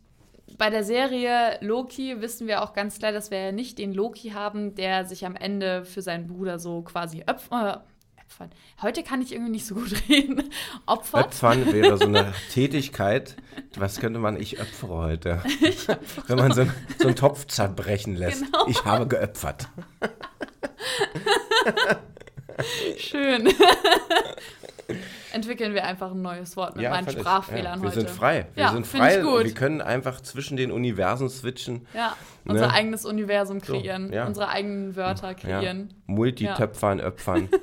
bei 0.58 0.70
der 0.70 0.84
Serie 0.84 1.58
Loki 1.60 2.20
wissen 2.20 2.46
wir 2.46 2.62
auch 2.62 2.72
ganz 2.72 2.98
klar, 2.98 3.12
dass 3.12 3.30
wir 3.30 3.38
ja 3.38 3.52
nicht 3.52 3.78
den 3.78 3.92
Loki 3.94 4.30
haben, 4.30 4.74
der 4.74 5.04
sich 5.04 5.24
am 5.24 5.36
Ende 5.36 5.84
für 5.84 6.02
seinen 6.02 6.26
Bruder 6.26 6.58
so 6.58 6.82
quasi 6.82 7.22
opfert. 7.26 7.84
opfert. 8.20 8.52
Heute 8.82 9.02
kann 9.02 9.22
ich 9.22 9.32
irgendwie 9.32 9.52
nicht 9.52 9.66
so 9.66 9.76
gut 9.76 9.92
reden. 10.08 10.50
Opfert. 10.86 11.26
Opfern 11.26 11.72
wäre 11.72 11.96
so 11.96 12.06
eine 12.06 12.34
Tätigkeit. 12.52 13.36
Was 13.76 14.00
könnte 14.00 14.18
man? 14.18 14.38
Ich 14.40 14.60
opfere 14.60 14.94
heute. 14.94 15.42
Wenn 16.26 16.36
man 16.36 16.52
so, 16.52 16.66
so 16.98 17.06
einen 17.06 17.16
Topf 17.16 17.46
zerbrechen 17.46 18.16
lässt. 18.16 18.44
Genau. 18.44 18.66
Ich 18.66 18.84
habe 18.84 19.06
geopfert. 19.06 19.68
Schön. 22.98 23.48
Entwickeln 25.32 25.72
wir 25.72 25.84
einfach 25.84 26.10
ein 26.10 26.20
neues 26.20 26.56
Wort 26.56 26.76
mit 26.76 26.88
meinen 26.88 27.04
völlig. 27.06 27.20
Sprachfehlern 27.20 27.78
ja, 27.78 27.82
wir 27.82 27.88
heute. 27.90 28.00
sind 28.00 28.10
frei. 28.10 28.46
Wir 28.54 28.64
Ja, 28.64 28.72
sind 28.72 28.86
find 28.86 29.04
ich 29.06 29.12
frei. 29.14 29.22
gut. 29.22 29.44
Wir 29.44 29.54
können 29.54 29.80
einfach 29.80 30.20
zwischen 30.20 30.58
den 30.58 30.70
Universen 30.70 31.30
switchen. 31.30 31.86
Ja, 31.94 32.14
unser 32.44 32.66
Ne? 32.66 32.72
eigenes 32.74 33.06
Universum 33.06 33.60
kreieren, 33.62 34.12
ja. 34.12 34.26
unsere 34.26 34.48
eigenen 34.48 34.94
Wörter 34.94 35.28
Ja. 35.28 35.34
kreieren. 35.34 35.94
Multitöpfern, 36.06 37.00
Öpfern. 37.00 37.48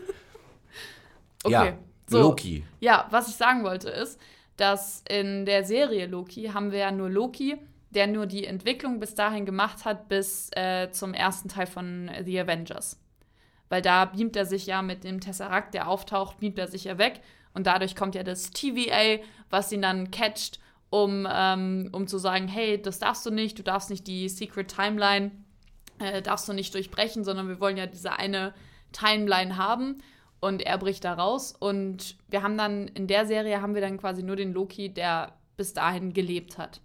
Okay, 1.46 1.54
Ja, 1.54 1.74
so. 2.08 2.20
Loki. 2.20 2.66
Ja, 2.82 3.08
was 3.12 3.30
ich 3.30 3.36
sagen 3.36 3.64
wollte 3.64 3.90
ist, 3.90 4.20
dass 4.58 5.04
in 5.08 5.46
der 5.46 5.64
Serie 5.64 6.06
Loki 6.06 6.52
haben 6.54 6.74
wir 6.74 6.80
ja 6.80 6.92
nur 6.92 7.10
Loki, 7.10 7.56
der 7.92 8.08
nur 8.08 8.26
die 8.26 8.46
Entwicklung 8.46 9.00
bis 9.00 9.16
dahin 9.16 9.46
gemacht 9.46 9.86
hat, 9.86 10.10
bis 10.10 10.50
äh, 10.56 10.92
zum 10.92 11.14
ersten 11.14 11.50
Teil 11.50 11.68
von 11.68 12.12
The 12.24 12.42
Avengers. 12.42 13.00
Weil 13.70 13.82
da 13.82 14.06
beamt 14.06 14.36
er 14.36 14.46
sich 14.46 14.66
ja 14.66 14.82
mit 14.82 15.04
dem 15.04 15.20
Tesseract, 15.20 15.74
der 15.74 15.88
auftaucht, 15.88 16.40
beamt 16.40 16.60
er 16.60 16.68
sich 16.68 16.86
ja 16.86 16.98
weg. 16.98 17.22
Und 17.54 17.68
dadurch 17.68 17.96
kommt 17.96 18.16
ja 18.16 18.24
das 18.24 18.52
TVA, 18.52 19.22
was 19.50 19.72
ihn 19.72 19.82
dann 19.82 20.12
catcht, 20.12 20.60
um, 20.90 21.28
ähm, 21.32 21.90
um 21.92 22.08
zu 22.08 22.18
sagen, 22.18 22.48
hey, 22.48 22.82
das 22.82 23.00
darfst 23.00 23.26
du 23.26 23.32
nicht, 23.32 23.58
du 23.60 23.64
darfst 23.64 23.90
nicht 23.90 24.08
die 24.08 24.28
Secret 24.30 24.74
Timeline, 24.74 25.32
äh, 26.00 26.22
darfst 26.22 26.48
du 26.48 26.54
nicht 26.54 26.74
durchbrechen, 26.74 27.24
sondern 27.24 27.48
wir 27.48 27.60
wollen 27.60 27.78
ja 27.78 27.86
diese 27.86 28.14
eine 28.14 28.54
Timeline 28.92 29.58
haben. 29.58 30.02
Und 30.42 30.62
er 30.62 30.78
bricht 30.78 31.04
da 31.04 31.16
raus. 31.16 31.54
Und 31.60 32.16
wir 32.30 32.44
haben 32.44 32.58
dann, 32.58 32.88
in 32.88 33.08
der 33.08 33.26
Serie 33.26 33.62
haben 33.62 33.74
wir 33.74 33.82
dann 33.82 33.98
quasi 33.98 34.24
nur 34.24 34.38
den 34.38 34.54
Loki, 34.54 34.90
der 34.90 35.34
bis 35.58 35.74
dahin 35.74 36.14
gelebt 36.14 36.58
hat. 36.58 36.80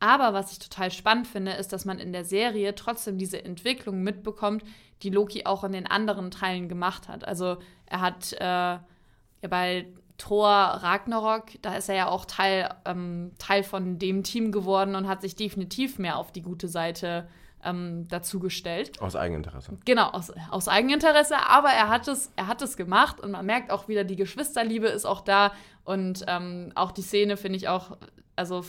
Aber 0.00 0.32
was 0.32 0.52
ich 0.52 0.58
total 0.58 0.90
spannend 0.90 1.28
finde, 1.28 1.52
ist, 1.52 1.72
dass 1.72 1.84
man 1.84 1.98
in 1.98 2.12
der 2.12 2.24
Serie 2.24 2.74
trotzdem 2.74 3.18
diese 3.18 3.44
Entwicklung 3.44 4.02
mitbekommt, 4.02 4.64
die 5.02 5.10
Loki 5.10 5.44
auch 5.44 5.62
in 5.62 5.72
den 5.72 5.86
anderen 5.86 6.30
Teilen 6.30 6.68
gemacht 6.68 7.08
hat. 7.08 7.26
Also 7.26 7.58
er 7.86 8.00
hat 8.00 8.32
äh, 8.32 8.40
ja, 8.40 9.48
bei 9.48 9.86
Thor 10.16 10.48
Ragnarok, 10.48 11.44
da 11.62 11.76
ist 11.76 11.88
er 11.88 11.94
ja 11.94 12.08
auch 12.08 12.24
Teil, 12.24 12.68
ähm, 12.84 13.32
Teil 13.38 13.62
von 13.62 13.98
dem 13.98 14.22
Team 14.22 14.52
geworden 14.52 14.94
und 14.94 15.08
hat 15.08 15.22
sich 15.22 15.36
definitiv 15.36 15.98
mehr 15.98 16.16
auf 16.16 16.32
die 16.32 16.42
gute 16.42 16.68
Seite 16.68 17.28
ähm, 17.64 18.08
dazugestellt. 18.08 19.00
Aus 19.00 19.16
Eigeninteresse. 19.16 19.78
Genau, 19.84 20.08
aus, 20.10 20.32
aus 20.50 20.68
Eigeninteresse, 20.68 21.36
aber 21.48 21.70
er 21.70 21.88
hat, 21.88 22.08
es, 22.08 22.32
er 22.36 22.46
hat 22.46 22.62
es 22.62 22.76
gemacht 22.76 23.20
und 23.20 23.30
man 23.32 23.44
merkt 23.46 23.70
auch 23.70 23.88
wieder, 23.88 24.04
die 24.04 24.16
Geschwisterliebe 24.16 24.88
ist 24.88 25.04
auch 25.04 25.20
da 25.20 25.52
und 25.84 26.24
ähm, 26.26 26.72
auch 26.74 26.92
die 26.92 27.02
Szene 27.02 27.36
finde 27.36 27.56
ich 27.56 27.68
auch, 27.68 27.96
also 28.36 28.62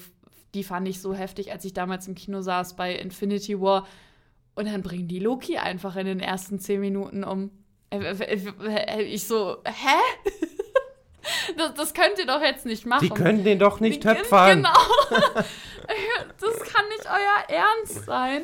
die 0.53 0.63
fand 0.63 0.87
ich 0.87 1.01
so 1.01 1.13
heftig, 1.13 1.51
als 1.51 1.65
ich 1.65 1.73
damals 1.73 2.07
im 2.07 2.15
Kino 2.15 2.41
saß 2.41 2.75
bei 2.75 2.93
Infinity 2.93 3.59
War 3.59 3.87
und 4.55 4.67
dann 4.67 4.81
bringen 4.81 5.07
die 5.07 5.19
Loki 5.19 5.57
einfach 5.57 5.95
in 5.95 6.05
den 6.05 6.19
ersten 6.19 6.59
zehn 6.59 6.79
Minuten 6.79 7.23
um. 7.23 7.51
Äh, 7.89 7.99
äh, 7.99 9.01
ich 9.03 9.25
so, 9.25 9.57
hä? 9.65 10.29
Das, 11.55 11.75
das, 11.75 11.93
könnt 11.93 12.17
ihr 12.17 12.25
doch 12.25 12.41
jetzt 12.41 12.65
nicht 12.65 12.87
machen. 12.87 13.07
Die 13.07 13.13
können 13.13 13.43
den 13.43 13.59
doch 13.59 13.79
nicht 13.79 14.01
töpfern. 14.01 14.57
Genau. 14.57 14.73
das 15.11 16.59
kann 16.63 16.87
nicht 16.89 17.05
euer 17.05 17.57
Ernst 17.59 18.05
sein. 18.05 18.41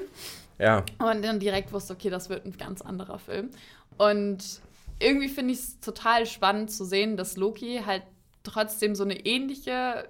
Ja. 0.60 0.86
Und 1.00 1.24
dann 1.24 1.40
direkt 1.40 1.74
wusste, 1.74 1.94
okay, 1.94 2.12
das 2.12 2.30
wird 2.30 2.46
ein 2.46 2.56
ganz 2.56 2.84
anderer 2.84 3.18
Film. 3.18 3.50
Und 3.98 4.62
irgendwie 5.00 5.28
finde 5.28 5.54
ich 5.54 5.60
es 5.60 5.80
total 5.80 6.28
spannend 6.28 6.72
zu 6.72 6.86
sehen, 6.86 7.18
dass 7.18 7.36
Loki 7.36 7.82
halt 7.84 8.04
trotzdem 8.44 8.94
so 8.94 9.04
eine 9.04 9.26
ähnliche 9.26 10.08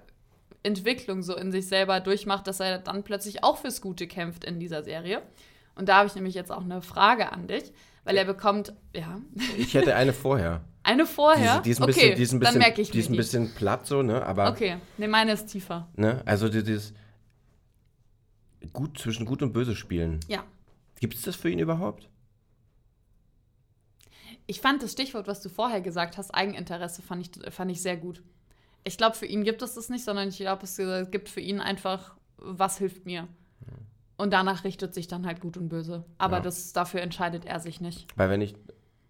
Entwicklung 0.62 1.22
so 1.22 1.36
in 1.36 1.52
sich 1.52 1.68
selber 1.68 2.00
durchmacht, 2.00 2.46
dass 2.46 2.60
er 2.60 2.78
dann 2.78 3.04
plötzlich 3.04 3.44
auch 3.44 3.58
fürs 3.58 3.80
Gute 3.80 4.06
kämpft 4.06 4.44
in 4.44 4.58
dieser 4.58 4.82
Serie. 4.82 5.22
Und 5.74 5.88
da 5.88 5.98
habe 5.98 6.08
ich 6.08 6.14
nämlich 6.14 6.34
jetzt 6.34 6.50
auch 6.50 6.64
eine 6.64 6.82
Frage 6.82 7.32
an 7.32 7.46
dich, 7.46 7.72
weil 8.04 8.16
er 8.16 8.24
bekommt, 8.24 8.72
ja. 8.94 9.20
Ich 9.56 9.74
hätte 9.74 9.94
eine 9.94 10.12
vorher. 10.12 10.64
Eine 10.84 11.04
vorher? 11.04 11.58
Die, 11.58 11.64
die 11.64 11.70
ist 11.72 11.80
ein 11.80 11.82
okay, 11.82 11.92
bisschen, 11.92 12.16
die 12.16 12.22
ist 12.22 12.32
ein 12.32 12.40
bisschen, 12.40 12.54
dann 12.54 12.62
merke 12.62 12.80
ich 12.80 12.90
die 12.90 12.98
ist 13.00 13.10
ein 13.10 13.16
bisschen 13.16 13.54
platt 13.54 13.86
so, 13.86 14.02
ne? 14.02 14.24
Aber, 14.24 14.48
okay, 14.48 14.78
ne, 14.96 15.06
meine 15.06 15.32
ist 15.32 15.44
tiefer. 15.48 15.86
Ne? 15.96 16.22
Also 16.24 16.48
dieses 16.48 16.94
gut 18.72 18.98
zwischen 18.98 19.26
gut 19.26 19.42
und 19.42 19.52
böse 19.52 19.76
spielen. 19.76 20.20
Ja. 20.28 20.44
Gibt 20.98 21.14
es 21.14 21.22
das 21.22 21.36
für 21.36 21.50
ihn 21.50 21.58
überhaupt? 21.58 22.08
Ich 24.46 24.62
fand 24.62 24.82
das 24.82 24.92
Stichwort, 24.92 25.26
was 25.26 25.42
du 25.42 25.50
vorher 25.50 25.82
gesagt 25.82 26.16
hast, 26.16 26.30
Eigeninteresse, 26.30 27.02
fand 27.02 27.36
ich, 27.36 27.52
fand 27.52 27.70
ich 27.70 27.82
sehr 27.82 27.98
gut. 27.98 28.22
Ich 28.84 28.96
glaube, 28.96 29.16
für 29.16 29.26
ihn 29.26 29.44
gibt 29.44 29.62
es 29.62 29.74
das 29.74 29.88
nicht, 29.88 30.04
sondern 30.04 30.28
ich 30.28 30.38
glaube, 30.38 30.64
es 30.64 30.76
gibt 31.10 31.28
für 31.28 31.40
ihn 31.40 31.60
einfach, 31.60 32.16
was 32.36 32.78
hilft 32.78 33.06
mir. 33.06 33.28
Und 34.16 34.32
danach 34.32 34.64
richtet 34.64 34.94
sich 34.94 35.06
dann 35.06 35.26
halt 35.26 35.40
gut 35.40 35.56
und 35.56 35.68
böse. 35.68 36.04
Aber 36.18 36.38
ja. 36.38 36.42
das, 36.42 36.72
dafür 36.72 37.00
entscheidet 37.02 37.44
er 37.44 37.60
sich 37.60 37.80
nicht. 37.80 38.08
Weil 38.16 38.30
wenn 38.30 38.40
ich, 38.40 38.56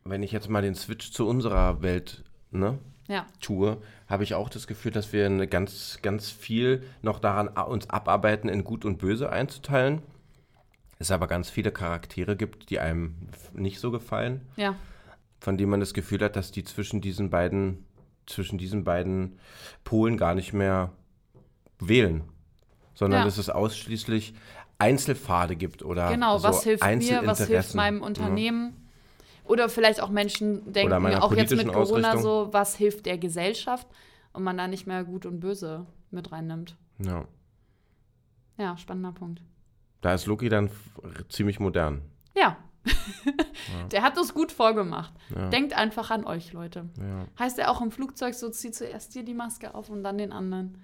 wenn 0.05 0.23
ich 0.23 0.33
jetzt 0.33 0.51
mal 0.51 0.61
den 0.63 0.75
Switch 0.75 1.13
zu 1.13 1.27
unserer 1.27 1.81
Welt 1.81 2.25
ne, 2.51 2.79
ja. 3.09 3.27
tue, 3.41 3.79
habe 4.07 4.23
ich 4.23 4.35
auch 4.35 4.51
das 4.51 4.67
Gefühl, 4.67 4.93
dass 4.93 5.13
wir 5.15 5.25
eine 5.25 5.49
ganz, 5.49 5.99
ganz 6.03 6.31
viel 6.31 6.85
noch 7.01 7.21
daran 7.21 7.49
uns 7.49 7.89
abarbeiten, 7.89 8.51
in 8.51 8.65
Gut 8.65 8.85
und 8.85 8.99
Böse 8.99 9.31
einzuteilen. 9.31 10.03
Es 10.99 11.11
aber 11.11 11.27
ganz 11.27 11.49
viele 11.49 11.73
Charaktere 11.73 12.37
gibt, 12.37 12.69
die 12.71 12.79
einem 12.79 13.15
nicht 13.55 13.81
so 13.81 13.91
gefallen. 13.91 14.43
Ja. 14.57 14.77
Von 15.41 15.57
denen 15.57 15.71
man 15.71 15.81
das 15.81 15.95
Gefühl 15.95 16.21
hat, 16.21 16.37
dass 16.37 16.51
die 16.51 16.65
zwischen 16.65 17.01
diesen 17.01 17.31
beiden, 17.31 17.87
zwischen 18.29 18.59
diesen 18.59 18.85
beiden 18.85 19.39
Polen 19.85 20.17
gar 20.17 20.35
nicht 20.35 20.53
mehr 20.53 20.93
wählen. 21.79 22.25
Sondern 22.95 23.21
ja. 23.21 23.25
dass 23.25 23.39
es 23.39 23.49
ausschließlich 23.49 24.35
Einzelpfade 24.79 25.57
gibt 25.57 25.83
oder 25.83 26.11
Genau, 26.11 26.39
so 26.39 26.49
was 26.49 26.65
hilft 26.65 26.85
mir, 26.85 27.23
was 27.25 27.47
hilft 27.47 27.75
meinem 27.75 28.03
Unternehmen. 28.03 28.69
Ja. 28.69 29.51
Oder 29.51 29.69
vielleicht 29.69 30.01
auch 30.03 30.11
Menschen 30.11 30.73
denken, 30.73 30.93
auch 31.15 31.35
jetzt 31.35 31.55
mit 31.55 31.69
Corona 31.69 32.19
so, 32.19 32.49
was 32.53 32.77
hilft 32.77 33.07
der 33.07 33.17
Gesellschaft 33.17 33.87
und 34.33 34.43
man 34.45 34.59
da 34.59 34.69
nicht 34.69 34.87
mehr 34.87 35.05
Gut 35.05 35.25
und 35.25 35.41
Böse 35.41 35.87
mit 36.11 36.31
reinnimmt. 36.33 36.77
Ja. 36.99 37.25
Ja, 38.59 38.77
spannender 38.77 39.13
Punkt. 39.13 39.41
Da 40.01 40.15
ist 40.15 40.27
Loki 40.27 40.49
dann 40.49 40.71
ziemlich 41.29 41.61
modern. 41.61 42.03
Ja. 42.37 42.57
Ja. 42.89 43.87
Der 43.93 44.03
hat 44.03 44.17
das 44.17 44.35
gut 44.35 44.53
vorgemacht. 44.53 45.13
Ja. 45.35 45.49
Denkt 45.49 45.73
einfach 45.73 46.11
an 46.11 46.25
euch, 46.25 46.53
Leute. 46.53 46.89
Ja. 46.99 47.27
Heißt 47.39 47.59
er 47.59 47.71
auch 47.71 47.81
im 47.81 47.91
Flugzeug 47.91 48.35
so, 48.35 48.49
zieh 48.49 48.71
zuerst 48.71 49.15
dir 49.15 49.23
die 49.23 49.35
Maske 49.35 49.75
auf 49.75 49.91
und 49.91 50.03
dann 50.03 50.19
den 50.19 50.33
anderen. 50.33 50.79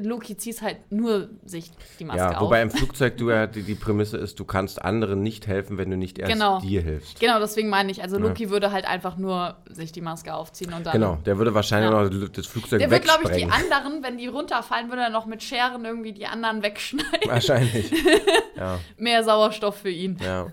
Loki 0.00 0.36
zieht 0.36 0.62
halt 0.62 0.90
nur 0.90 1.28
sich 1.44 1.70
die 1.98 2.04
Maske 2.04 2.20
ja, 2.22 2.40
wobei 2.40 2.58
auf. 2.58 2.62
im 2.62 2.70
Flugzeug 2.70 3.18
du 3.18 3.30
ja 3.30 3.46
die, 3.46 3.62
die, 3.62 3.74
Prämisse 3.74 4.16
ist, 4.16 4.40
du 4.40 4.44
kannst 4.44 4.82
anderen 4.82 5.22
nicht 5.22 5.46
helfen, 5.46 5.76
wenn 5.76 5.90
du 5.90 5.96
nicht 5.96 6.18
erst 6.18 6.32
genau. 6.32 6.60
dir 6.60 6.80
hilfst. 6.80 7.20
Genau, 7.20 7.38
deswegen 7.38 7.68
meine 7.68 7.90
ich, 7.90 8.02
also 8.02 8.18
Loki 8.18 8.44
ja. 8.44 8.50
würde 8.50 8.72
halt 8.72 8.86
einfach 8.86 9.18
nur 9.18 9.56
sich 9.68 9.92
die 9.92 10.00
Maske 10.00 10.32
aufziehen 10.32 10.72
und 10.72 10.86
dann. 10.86 10.94
Genau, 10.94 11.18
der 11.26 11.36
würde 11.36 11.52
wahrscheinlich 11.52 11.90
ja. 11.90 12.04
noch 12.04 12.28
das 12.28 12.46
Flugzeug 12.46 12.78
Der 12.78 12.90
würde, 12.90 13.04
glaube 13.04 13.24
ich, 13.24 13.30
die 13.30 13.44
anderen, 13.44 14.02
wenn 14.02 14.16
die 14.16 14.28
runterfallen, 14.28 14.88
würde 14.88 15.02
er 15.02 15.10
noch 15.10 15.26
mit 15.26 15.42
Scheren 15.42 15.84
irgendwie 15.84 16.12
die 16.12 16.26
anderen 16.26 16.62
wegschneiden. 16.62 17.28
Wahrscheinlich. 17.28 17.92
ja. 18.56 18.78
Mehr 18.96 19.24
Sauerstoff 19.24 19.76
für 19.76 19.90
ihn. 19.90 20.16
Ja. 20.24 20.46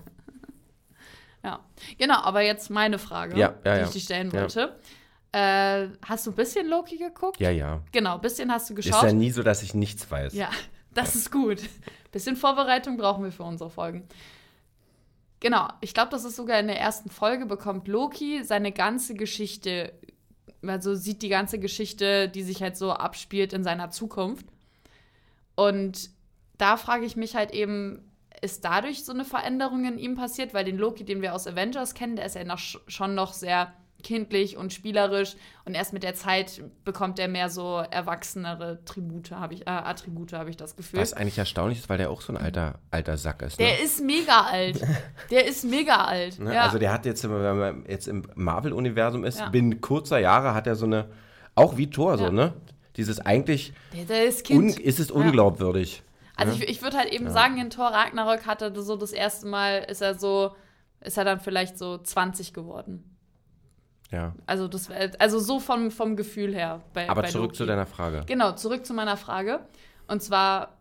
Ja. 1.44 1.60
Genau, 1.98 2.20
aber 2.20 2.42
jetzt 2.42 2.70
meine 2.70 2.98
Frage, 2.98 3.38
ja, 3.38 3.48
die 3.64 3.84
ich 3.84 3.90
dir 3.90 4.00
stellen 4.00 4.32
wollte. 4.32 4.78
Äh, 5.32 5.88
hast 6.04 6.26
du 6.26 6.32
ein 6.32 6.34
bisschen 6.34 6.68
Loki 6.68 6.96
geguckt? 6.96 7.40
Ja, 7.40 7.50
ja. 7.50 7.82
Genau, 7.92 8.16
ein 8.16 8.20
bisschen 8.20 8.50
hast 8.50 8.68
du 8.68 8.74
geschaut. 8.74 9.04
Ist 9.04 9.10
ja 9.10 9.12
nie 9.12 9.30
so, 9.30 9.42
dass 9.42 9.62
ich 9.62 9.74
nichts 9.74 10.10
weiß. 10.10 10.34
Ja, 10.34 10.50
das 10.94 11.14
ist 11.14 11.30
gut. 11.30 11.60
Bisschen 12.10 12.34
Vorbereitung 12.34 12.96
brauchen 12.96 13.22
wir 13.22 13.30
für 13.30 13.44
unsere 13.44 13.70
Folgen. 13.70 14.08
Genau, 15.38 15.68
ich 15.80 15.94
glaube, 15.94 16.10
das 16.10 16.24
ist 16.24 16.36
sogar 16.36 16.58
in 16.58 16.66
der 16.66 16.78
ersten 16.78 17.10
Folge, 17.10 17.46
bekommt 17.46 17.88
Loki 17.88 18.42
seine 18.44 18.72
ganze 18.72 19.14
Geschichte, 19.14 19.92
also 20.66 20.94
sieht 20.94 21.22
die 21.22 21.30
ganze 21.30 21.58
Geschichte, 21.58 22.28
die 22.28 22.42
sich 22.42 22.60
halt 22.62 22.76
so 22.76 22.92
abspielt 22.92 23.52
in 23.52 23.64
seiner 23.64 23.90
Zukunft. 23.90 24.46
Und 25.54 26.10
da 26.58 26.76
frage 26.76 27.06
ich 27.06 27.16
mich 27.16 27.36
halt 27.36 27.52
eben, 27.52 28.09
ist 28.42 28.64
dadurch 28.64 29.04
so 29.04 29.12
eine 29.12 29.24
Veränderung 29.24 29.84
in 29.84 29.98
ihm 29.98 30.16
passiert? 30.16 30.54
Weil 30.54 30.64
den 30.64 30.78
Loki, 30.78 31.04
den 31.04 31.22
wir 31.22 31.34
aus 31.34 31.46
Avengers 31.46 31.94
kennen, 31.94 32.16
der 32.16 32.26
ist 32.26 32.34
ja 32.34 32.44
noch, 32.44 32.58
schon 32.58 33.14
noch 33.14 33.32
sehr 33.32 33.72
kindlich 34.02 34.56
und 34.56 34.72
spielerisch 34.72 35.36
und 35.64 35.74
erst 35.74 35.92
mit 35.92 36.02
der 36.02 36.14
Zeit 36.14 36.62
bekommt 36.84 37.18
er 37.18 37.28
mehr 37.28 37.48
so 37.48 37.82
erwachsenere 37.90 38.84
Tribute, 38.84 39.30
habe 39.32 39.54
ich, 39.54 39.62
äh, 39.62 39.70
Attribute, 39.70 40.32
habe 40.32 40.50
ich 40.50 40.56
das 40.56 40.76
Gefühl. 40.76 41.00
Was 41.00 41.12
eigentlich 41.12 41.38
erstaunlich 41.38 41.78
ist, 41.78 41.88
weil 41.88 41.98
der 41.98 42.10
auch 42.10 42.20
so 42.20 42.32
ein 42.32 42.36
alter, 42.36 42.78
alter 42.90 43.16
Sack 43.16 43.42
ist. 43.42 43.58
Ne? 43.58 43.66
Der 43.66 43.80
ist 43.80 44.02
mega 44.02 44.42
alt. 44.42 44.80
Der 45.30 45.46
ist 45.46 45.64
mega 45.64 46.04
alt. 46.04 46.38
Ne? 46.38 46.54
Ja. 46.54 46.64
Also 46.64 46.78
der 46.78 46.92
hat 46.92 47.06
jetzt, 47.06 47.22
wenn 47.24 47.58
man 47.58 47.84
jetzt 47.86 48.08
im 48.08 48.22
Marvel-Universum 48.34 49.24
ist, 49.24 49.38
ja. 49.38 49.48
binnen 49.48 49.80
kurzer 49.80 50.18
Jahre 50.18 50.54
hat 50.54 50.66
er 50.66 50.76
so 50.76 50.86
eine, 50.86 51.10
auch 51.54 51.76
wie 51.76 51.90
Thor 51.90 52.12
ja. 52.12 52.16
so, 52.16 52.30
ne? 52.30 52.54
Dieses 52.96 53.20
eigentlich, 53.20 53.72
der, 53.94 54.04
der 54.04 54.24
ist, 54.24 54.44
kind. 54.44 54.78
ist 54.78 54.98
es 54.98 55.10
unglaubwürdig. 55.10 56.02
Also 56.40 56.54
ich, 56.54 56.68
ich 56.68 56.82
würde 56.82 56.96
halt 56.96 57.12
eben 57.12 57.30
sagen, 57.30 57.58
in 57.58 57.70
Thor 57.70 57.88
Ragnarök 57.88 58.46
hat 58.46 58.62
er 58.62 58.74
so 58.80 58.96
das 58.96 59.12
erste 59.12 59.46
Mal, 59.46 59.84
ist 59.88 60.00
er 60.00 60.18
so, 60.18 60.54
ist 61.00 61.18
er 61.18 61.24
dann 61.24 61.40
vielleicht 61.40 61.78
so 61.78 61.98
20 61.98 62.52
geworden. 62.52 63.04
Ja. 64.10 64.34
Also, 64.46 64.66
das, 64.66 64.90
also 65.18 65.38
so 65.38 65.60
vom, 65.60 65.90
vom 65.90 66.16
Gefühl 66.16 66.54
her. 66.54 66.82
Bei, 66.92 67.08
Aber 67.08 67.22
bei 67.22 67.28
zurück 67.28 67.50
Loki. 67.50 67.58
zu 67.58 67.66
deiner 67.66 67.86
Frage. 67.86 68.24
Genau, 68.26 68.52
zurück 68.52 68.84
zu 68.84 68.92
meiner 68.92 69.16
Frage. 69.16 69.60
Und 70.08 70.22
zwar 70.22 70.78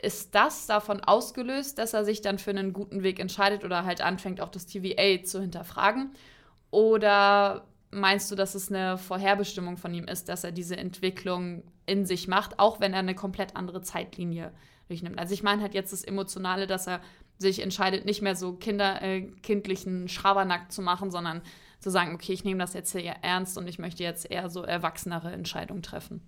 ist 0.00 0.34
das 0.34 0.66
davon 0.66 1.00
ausgelöst, 1.00 1.78
dass 1.78 1.92
er 1.92 2.04
sich 2.04 2.22
dann 2.22 2.38
für 2.38 2.50
einen 2.50 2.72
guten 2.72 3.02
Weg 3.02 3.18
entscheidet 3.18 3.64
oder 3.64 3.84
halt 3.84 4.00
anfängt, 4.00 4.40
auch 4.40 4.48
das 4.48 4.66
TVA 4.66 5.22
zu 5.24 5.40
hinterfragen? 5.40 6.12
Oder 6.70 7.66
meinst 7.90 8.30
du, 8.30 8.36
dass 8.36 8.54
es 8.54 8.70
eine 8.70 8.96
Vorherbestimmung 8.96 9.76
von 9.76 9.92
ihm 9.92 10.04
ist, 10.04 10.28
dass 10.28 10.44
er 10.44 10.52
diese 10.52 10.76
Entwicklung 10.76 11.64
in 11.86 12.06
sich 12.06 12.28
macht, 12.28 12.58
auch 12.58 12.80
wenn 12.80 12.92
er 12.92 13.00
eine 13.00 13.14
komplett 13.14 13.56
andere 13.56 13.82
Zeitlinie 13.82 14.52
durchnimmt? 14.90 15.18
Also 15.18 15.32
ich 15.32 15.42
meine 15.42 15.62
halt 15.62 15.74
jetzt 15.74 15.92
das 15.92 16.04
Emotionale, 16.04 16.66
dass 16.66 16.86
er 16.86 17.00
sich 17.38 17.62
entscheidet, 17.62 18.04
nicht 18.04 18.20
mehr 18.20 18.36
so 18.36 18.52
kinder, 18.52 19.00
äh, 19.00 19.22
kindlichen 19.42 20.08
Schabernack 20.08 20.70
zu 20.70 20.82
machen, 20.82 21.10
sondern 21.10 21.40
zu 21.78 21.90
sagen, 21.90 22.14
okay, 22.14 22.32
ich 22.32 22.44
nehme 22.44 22.60
das 22.60 22.74
jetzt 22.74 22.92
hier 22.92 23.14
ernst 23.22 23.56
und 23.56 23.66
ich 23.66 23.78
möchte 23.78 24.02
jetzt 24.02 24.30
eher 24.30 24.50
so 24.50 24.62
erwachsenere 24.62 25.32
Entscheidungen 25.32 25.82
treffen. 25.82 26.20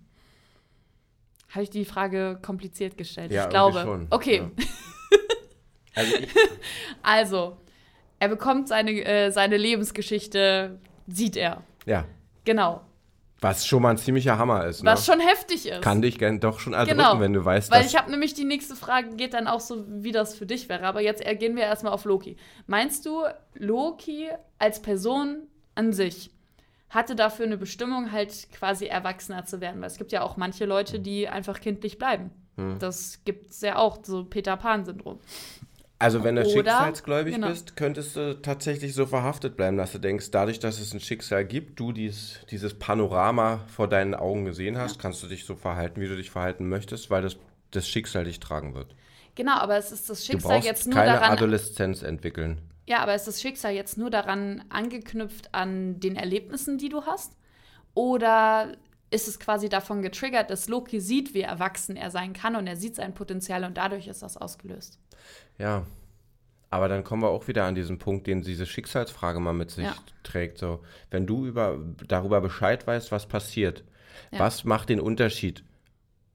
Habe 1.49 1.63
ich 1.63 1.69
die 1.69 1.85
Frage 1.85 2.39
kompliziert 2.41 2.97
gestellt? 2.97 3.31
Ja, 3.31 3.43
ich 3.43 3.49
glaube. 3.49 3.81
Schon. 3.81 4.07
Okay. 4.09 4.37
Ja. 4.37 4.51
Also, 5.95 6.15
also, 7.03 7.57
er 8.17 8.27
bekommt 8.27 8.67
seine, 8.67 8.89
äh, 9.05 9.29
seine 9.29 9.57
Lebensgeschichte, 9.57 10.79
sieht 11.05 11.37
er. 11.37 11.61
Ja. 11.85 12.05
Genau. 12.45 12.81
Was 13.43 13.67
schon 13.67 13.81
mal 13.81 13.91
ein 13.91 13.97
ziemlicher 13.97 14.37
Hammer 14.37 14.65
ist. 14.65 14.83
Ne? 14.83 14.91
Was 14.91 15.05
schon 15.05 15.19
heftig 15.19 15.67
ist. 15.67 15.81
Kann 15.81 16.01
dich 16.01 16.17
gern 16.17 16.39
doch 16.39 16.59
schon 16.59 16.73
erdrücken, 16.73 16.97
genau. 16.97 17.19
wenn 17.19 17.33
du 17.33 17.43
weißt, 17.43 17.71
Weil 17.71 17.85
ich 17.85 17.97
habe 17.97 18.09
nämlich 18.09 18.33
die 18.33 18.45
nächste 18.45 18.75
Frage, 18.75 19.15
geht 19.15 19.33
dann 19.33 19.47
auch 19.47 19.59
so, 19.59 19.83
wie 19.87 20.11
das 20.11 20.35
für 20.35 20.45
dich 20.45 20.69
wäre. 20.69 20.85
Aber 20.85 21.01
jetzt 21.01 21.23
gehen 21.39 21.55
wir 21.55 21.63
erstmal 21.63 21.93
auf 21.93 22.05
Loki. 22.05 22.37
Meinst 22.67 23.05
du, 23.05 23.23
Loki 23.55 24.29
als 24.59 24.81
Person 24.81 25.47
an 25.75 25.91
sich 25.91 26.31
hatte 26.89 27.15
dafür 27.15 27.45
eine 27.45 27.57
Bestimmung, 27.57 28.11
halt 28.11 28.47
quasi 28.53 28.85
erwachsener 28.85 29.45
zu 29.45 29.59
werden? 29.59 29.81
Weil 29.81 29.87
es 29.87 29.97
gibt 29.97 30.11
ja 30.11 30.21
auch 30.21 30.37
manche 30.37 30.65
Leute, 30.65 30.99
die 30.99 31.27
einfach 31.27 31.59
kindlich 31.59 31.97
bleiben. 31.97 32.31
Hm. 32.55 32.77
Das 32.79 33.19
gibt 33.25 33.51
es 33.51 33.61
ja 33.61 33.77
auch, 33.77 33.99
so 34.03 34.23
Peter 34.25 34.55
Pan-Syndrom. 34.55 35.19
Also 35.99 36.23
wenn 36.23 36.35
du 36.35 36.43
schicksalsgläubig 36.43 37.35
genau. 37.35 37.47
bist, 37.47 37.77
könntest 37.77 38.15
du 38.17 38.41
tatsächlich 38.41 38.93
so 38.93 39.05
verhaftet 39.05 39.55
bleiben, 39.55 39.77
dass 39.77 39.93
du 39.93 39.99
denkst, 39.99 40.31
dadurch, 40.31 40.59
dass 40.59 40.79
es 40.79 40.93
ein 40.93 40.99
Schicksal 40.99 41.45
gibt, 41.45 41.79
du 41.79 41.93
dies, 41.93 42.39
dieses 42.51 42.73
Panorama 42.73 43.61
vor 43.67 43.87
deinen 43.87 44.13
Augen 44.13 44.43
gesehen 44.43 44.77
hast, 44.77 44.99
kannst 44.99 45.23
du 45.23 45.27
dich 45.27 45.45
so 45.45 45.55
verhalten, 45.55 46.01
wie 46.01 46.07
du 46.07 46.17
dich 46.17 46.29
verhalten 46.29 46.67
möchtest, 46.67 47.09
weil 47.09 47.21
das, 47.21 47.37
das 47.71 47.87
Schicksal 47.87 48.25
dich 48.25 48.41
tragen 48.41 48.75
wird. 48.75 48.93
Genau, 49.35 49.53
aber 49.53 49.77
es 49.77 49.91
ist 49.91 50.09
das 50.09 50.25
Schicksal 50.25 50.63
jetzt 50.63 50.87
nur 50.87 50.95
keine 50.95 51.13
daran. 51.13 51.31
Adoleszenz 51.31 52.03
entwickeln. 52.03 52.59
Ja, 52.85 52.99
aber 52.99 53.15
ist 53.15 53.27
das 53.27 53.41
Schicksal 53.41 53.73
jetzt 53.73 53.97
nur 53.97 54.09
daran 54.09 54.63
angeknüpft 54.69 55.53
an 55.53 55.99
den 55.99 56.15
Erlebnissen, 56.15 56.77
die 56.77 56.89
du 56.89 57.03
hast? 57.03 57.37
Oder 57.93 58.73
ist 59.13 59.27
es 59.27 59.39
quasi 59.39 59.69
davon 59.69 60.01
getriggert, 60.01 60.49
dass 60.49 60.67
Loki 60.67 60.99
sieht, 60.99 61.33
wie 61.33 61.41
erwachsen 61.41 61.95
er 61.95 62.11
sein 62.11 62.33
kann 62.33 62.55
und 62.55 62.67
er 62.67 62.75
sieht 62.75 62.95
sein 62.95 63.13
Potenzial 63.13 63.63
und 63.63 63.77
dadurch 63.77 64.07
ist 64.07 64.23
das 64.23 64.37
ausgelöst? 64.37 64.99
Ja. 65.57 65.85
Aber 66.69 66.89
dann 66.89 67.03
kommen 67.03 67.21
wir 67.21 67.29
auch 67.29 67.47
wieder 67.47 67.65
an 67.65 67.75
diesen 67.75 67.99
Punkt, 67.99 68.25
den 68.25 68.41
diese 68.41 68.65
Schicksalsfrage 68.65 69.39
mal 69.39 69.53
mit 69.53 69.69
sich 69.69 69.85
Ja. 69.85 69.95
trägt. 70.23 70.57
So, 70.57 70.79
wenn 71.11 71.27
du 71.27 71.45
über, 71.45 71.77
darüber 72.07 72.41
Bescheid 72.41 72.87
weißt, 72.87 73.11
was 73.11 73.27
passiert, 73.27 73.83
Ja. 74.31 74.39
was 74.39 74.63
macht 74.63 74.89
den 74.89 74.99
Unterschied? 74.99 75.63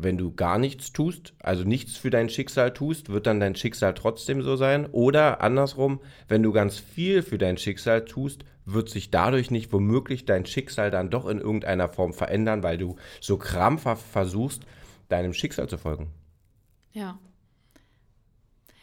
Wenn 0.00 0.17
du 0.17 0.33
gar 0.33 0.59
nichts 0.59 0.93
tust, 0.93 1.35
also 1.40 1.64
nichts 1.64 1.97
für 1.97 2.11
dein 2.11 2.28
Schicksal 2.28 2.73
tust, 2.73 3.09
wird 3.09 3.26
dann 3.26 3.40
dein 3.40 3.57
Schicksal 3.57 3.95
trotzdem 3.95 4.43
so 4.43 4.55
sein? 4.55 4.87
Oder 4.93 5.40
andersrum, 5.40 6.00
wenn 6.28 6.45
du 6.45 6.52
ganz 6.52 6.78
viel 6.78 7.23
für 7.23 7.37
dein 7.37 7.57
Schicksal 7.59 8.05
tust, 8.05 8.45
wird 8.64 8.88
sich 8.90 9.11
dadurch 9.11 9.50
nicht 9.50 9.73
womöglich 9.73 10.25
dein 10.25 10.47
Schicksal 10.47 10.93
dann 10.93 11.11
doch 11.11 11.26
in 11.26 11.38
irgendeiner 11.40 11.88
Form 11.88 12.12
verändern, 12.12 12.62
weil 12.62 12.78
du 12.78 12.95
so 13.21 13.38
krampfhaft 13.38 14.07
versuchst, 14.07 14.62
deinem 15.09 15.33
Schicksal 15.33 15.69
zu 15.69 15.78
folgen? 15.78 16.12
Ja. 16.93 17.19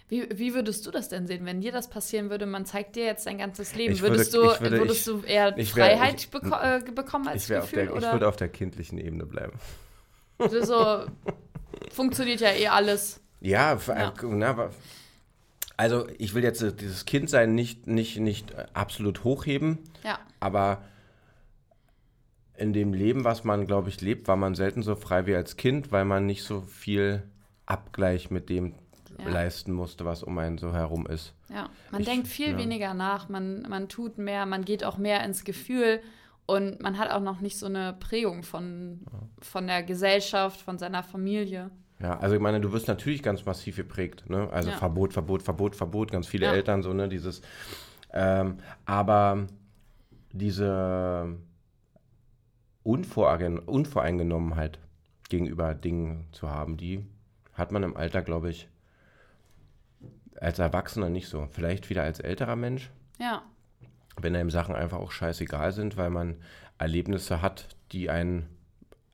Wie, 0.10 0.28
wie 0.38 0.54
würdest 0.54 0.86
du 0.86 0.92
das 0.92 1.08
denn 1.08 1.28
sehen, 1.28 1.46
wenn 1.46 1.62
dir 1.62 1.72
das 1.72 1.90
passieren 1.90 2.30
würde? 2.30 2.46
Man 2.46 2.66
zeigt 2.66 2.98
dir 2.98 3.06
jetzt 3.06 3.26
dein 3.26 3.38
ganzes 3.38 3.74
Leben. 3.74 3.98
Würde- 4.02 4.16
würdest 4.16 4.34
du, 4.34 4.42
würde- 4.44 4.78
würdest 4.80 5.08
ich- 5.08 5.14
du 5.14 5.22
eher 5.22 5.58
ich 5.58 5.72
Freiheit 5.72 6.20
ich- 6.22 6.30
beko 6.30 6.54
äh, 6.56 6.82
bekommen 6.94 7.28
als 7.30 7.50
Ich, 7.50 7.56
Gefühl? 7.56 7.86
der, 7.88 7.96
ich 7.96 8.04
würde 8.12 8.28
auf 8.28 8.36
der 8.36 8.50
kindlichen 8.50 8.98
Ebene 8.98 9.26
bleiben. 9.26 9.54
So 10.40 11.06
funktioniert 11.92 12.42
ja 12.42 12.50
eh 12.52 12.68
alles. 12.68 13.22
Ja, 13.42 13.78
Ja. 13.88 14.14
Na, 14.24 14.70
also 15.78 16.08
ich 16.18 16.34
will 16.34 16.44
jetzt 16.44 16.62
dieses 16.80 17.06
Kindsein 17.06 17.54
nicht, 17.56 17.86
nicht, 17.88 18.18
nicht 18.20 18.54
absolut 18.76 19.24
hochheben, 19.24 19.80
Ja. 20.04 20.20
aber 20.40 20.82
in 22.58 22.72
dem 22.72 22.94
Leben, 22.94 23.24
was 23.26 23.44
man, 23.44 23.68
glaube 23.68 23.90
ich, 23.90 24.00
lebt, 24.02 24.28
war 24.28 24.38
man 24.38 24.56
selten 24.56 24.82
so 24.84 24.96
frei 24.96 25.26
wie 25.26 25.36
als 25.36 25.58
Kind, 25.58 25.92
weil 25.92 26.06
man 26.06 26.26
nicht 26.26 26.44
so 26.44 26.62
viel 26.62 27.24
Abgleich 27.66 28.32
mit 28.32 28.50
dem 28.50 28.76
Ja. 29.20 29.30
leisten 29.30 29.72
musste, 29.74 30.06
was 30.06 30.24
um 30.24 30.38
einen 30.38 30.58
so 30.58 30.74
herum 30.74 31.06
ist. 31.08 31.34
Ja, 31.50 31.70
man 31.92 32.02
Ich- 32.02 32.08
denkt 32.08 32.28
viel 32.28 32.52
ja. 32.52 32.58
weniger 32.58 32.94
nach, 32.94 33.28
man, 33.30 33.64
man 33.70 33.90
tut 33.90 34.18
mehr, 34.18 34.46
man 34.46 34.64
geht 34.66 34.84
auch 34.84 34.98
mehr 34.98 35.24
ins 35.24 35.44
Gefühl 35.44 36.00
und 36.46 36.82
man 36.82 36.98
hat 36.98 37.12
auch 37.12 37.22
noch 37.22 37.42
nicht 37.42 37.58
so 37.58 37.66
eine 37.66 37.94
Prägung 37.94 38.44
von, 38.44 39.02
von 39.42 39.68
der 39.68 39.84
Gesellschaft, 39.84 40.62
von 40.62 40.78
seiner 40.78 41.04
Familie. 41.04 41.72
Ja, 42.00 42.20
also 42.20 42.36
ich 42.36 42.42
meine, 42.42 42.60
du 42.62 42.72
wirst 42.74 42.88
natürlich 42.88 43.24
ganz 43.24 43.46
massiv 43.46 43.78
geprägt, 43.78 44.30
ne? 44.30 44.50
Also 44.52 44.70
Ja. 44.70 44.76
Verbot, 44.78 45.14
Verbot, 45.14 45.42
Verbot, 45.44 45.76
Verbot, 45.76 46.12
ganz 46.12 46.28
viele 46.28 46.46
Ja. 46.48 46.54
Eltern 46.54 46.84
so, 46.84 46.94
ne? 46.94 47.08
Dieses, 47.08 47.42
ähm, 48.12 48.58
aber 48.86 49.48
diese 50.34 51.38
Unvoreingenommenheit 52.84 54.80
gegenüber 55.30 55.74
Dingen 55.74 56.28
zu 56.32 56.50
haben, 56.50 56.78
die 56.78 57.06
hat 57.54 57.72
man 57.72 57.84
im 57.84 57.96
Alter, 57.96 58.22
glaube 58.22 58.50
ich, 58.50 58.68
als 60.40 60.60
Erwachsener 60.60 61.10
nicht 61.10 61.28
so. 61.30 61.48
Vielleicht 61.50 61.90
wieder 61.90 62.04
als 62.04 62.20
älterer 62.20 62.56
Mensch, 62.56 62.92
Ja, 63.20 63.44
wenn 64.26 64.36
einem 64.36 64.50
Sachen 64.50 64.74
einfach 64.76 64.98
auch 64.98 65.12
scheißegal 65.12 65.72
sind, 65.72 65.98
weil 65.98 66.10
man 66.10 66.36
Erlebnisse 66.80 67.42
hat, 67.44 67.68
die 67.92 68.10
einen 68.10 68.48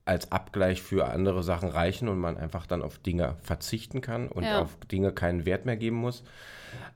als 0.05 0.31
Abgleich 0.31 0.81
für 0.81 1.09
andere 1.09 1.43
Sachen 1.43 1.69
reichen 1.69 2.07
und 2.07 2.17
man 2.17 2.37
einfach 2.37 2.65
dann 2.65 2.81
auf 2.81 2.97
Dinge 2.97 3.35
verzichten 3.41 3.99
kann 4.01 4.29
und 4.29 4.45
Ja. 4.45 4.61
auf 4.61 4.77
Dinge 4.89 5.11
keinen 5.11 5.45
Wert 5.45 5.65
mehr 5.65 5.75
geben 5.77 5.97
muss. 5.97 6.23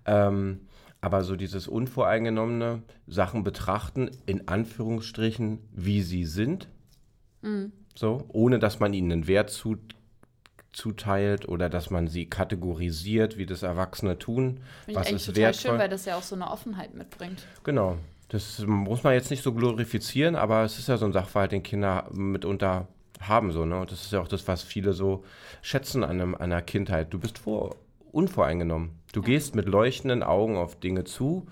Ähm, 0.05 0.61
aber 1.01 1.23
so 1.23 1.35
dieses 1.35 1.67
unvoreingenommene 1.67 2.81
Sachen 3.05 3.43
betrachten, 3.43 4.09
in 4.25 4.47
Anführungsstrichen, 4.47 5.59
wie 5.73 6.01
sie 6.01 6.23
sind, 6.23 6.69
Mhm. 7.41 7.73
so, 7.95 8.23
ohne 8.29 8.57
dass 8.59 8.79
man 8.79 8.93
ihnen 8.93 9.11
einen 9.11 9.27
Wert 9.27 9.49
zu, 9.49 9.77
zuteilt 10.75 11.47
oder 11.47 11.69
dass 11.69 11.89
man 11.89 12.07
sie 12.07 12.25
kategorisiert, 12.25 13.37
wie 13.37 13.45
das 13.45 13.63
Erwachsene 13.63 14.19
tun. 14.19 14.59
finde 14.85 14.91
ich 14.91 14.95
was 14.95 15.07
eigentlich 15.07 15.15
ist 15.15 15.25
total 15.27 15.41
wertvoll? 15.41 15.71
schön, 15.71 15.79
weil 15.79 15.89
das 15.89 16.05
ja 16.05 16.17
auch 16.17 16.23
so 16.23 16.35
eine 16.35 16.51
Offenheit 16.51 16.93
mitbringt. 16.93 17.45
Genau. 17.63 17.97
Das 18.29 18.59
muss 18.65 19.03
man 19.03 19.13
jetzt 19.13 19.29
nicht 19.29 19.43
so 19.43 19.53
glorifizieren, 19.53 20.35
aber 20.35 20.63
es 20.63 20.79
ist 20.79 20.89
ja 20.89 20.97
so 20.97 21.05
ein 21.05 21.13
Sachverhalt, 21.13 21.51
den 21.51 21.63
Kinder 21.63 22.09
mitunter 22.11 22.87
haben. 23.21 23.51
So, 23.51 23.65
ne? 23.65 23.79
Und 23.79 23.91
das 23.91 24.03
ist 24.03 24.11
ja 24.11 24.19
auch 24.19 24.27
das, 24.27 24.47
was 24.47 24.63
viele 24.63 24.93
so 24.93 25.23
schätzen 25.61 26.03
an, 26.03 26.21
einem, 26.21 26.35
einer 26.35 26.61
Kindheit. 26.61 27.13
Du 27.13 27.19
bist 27.19 27.37
vor, 27.37 27.75
unvoreingenommen. 28.11 28.91
Du 29.13 29.21
gehst 29.21 29.55
mit 29.55 29.67
leuchtenden 29.67 30.23
Augen 30.23 30.57
auf 30.57 30.79
Dinge 30.79 31.03
zu, 31.03 31.47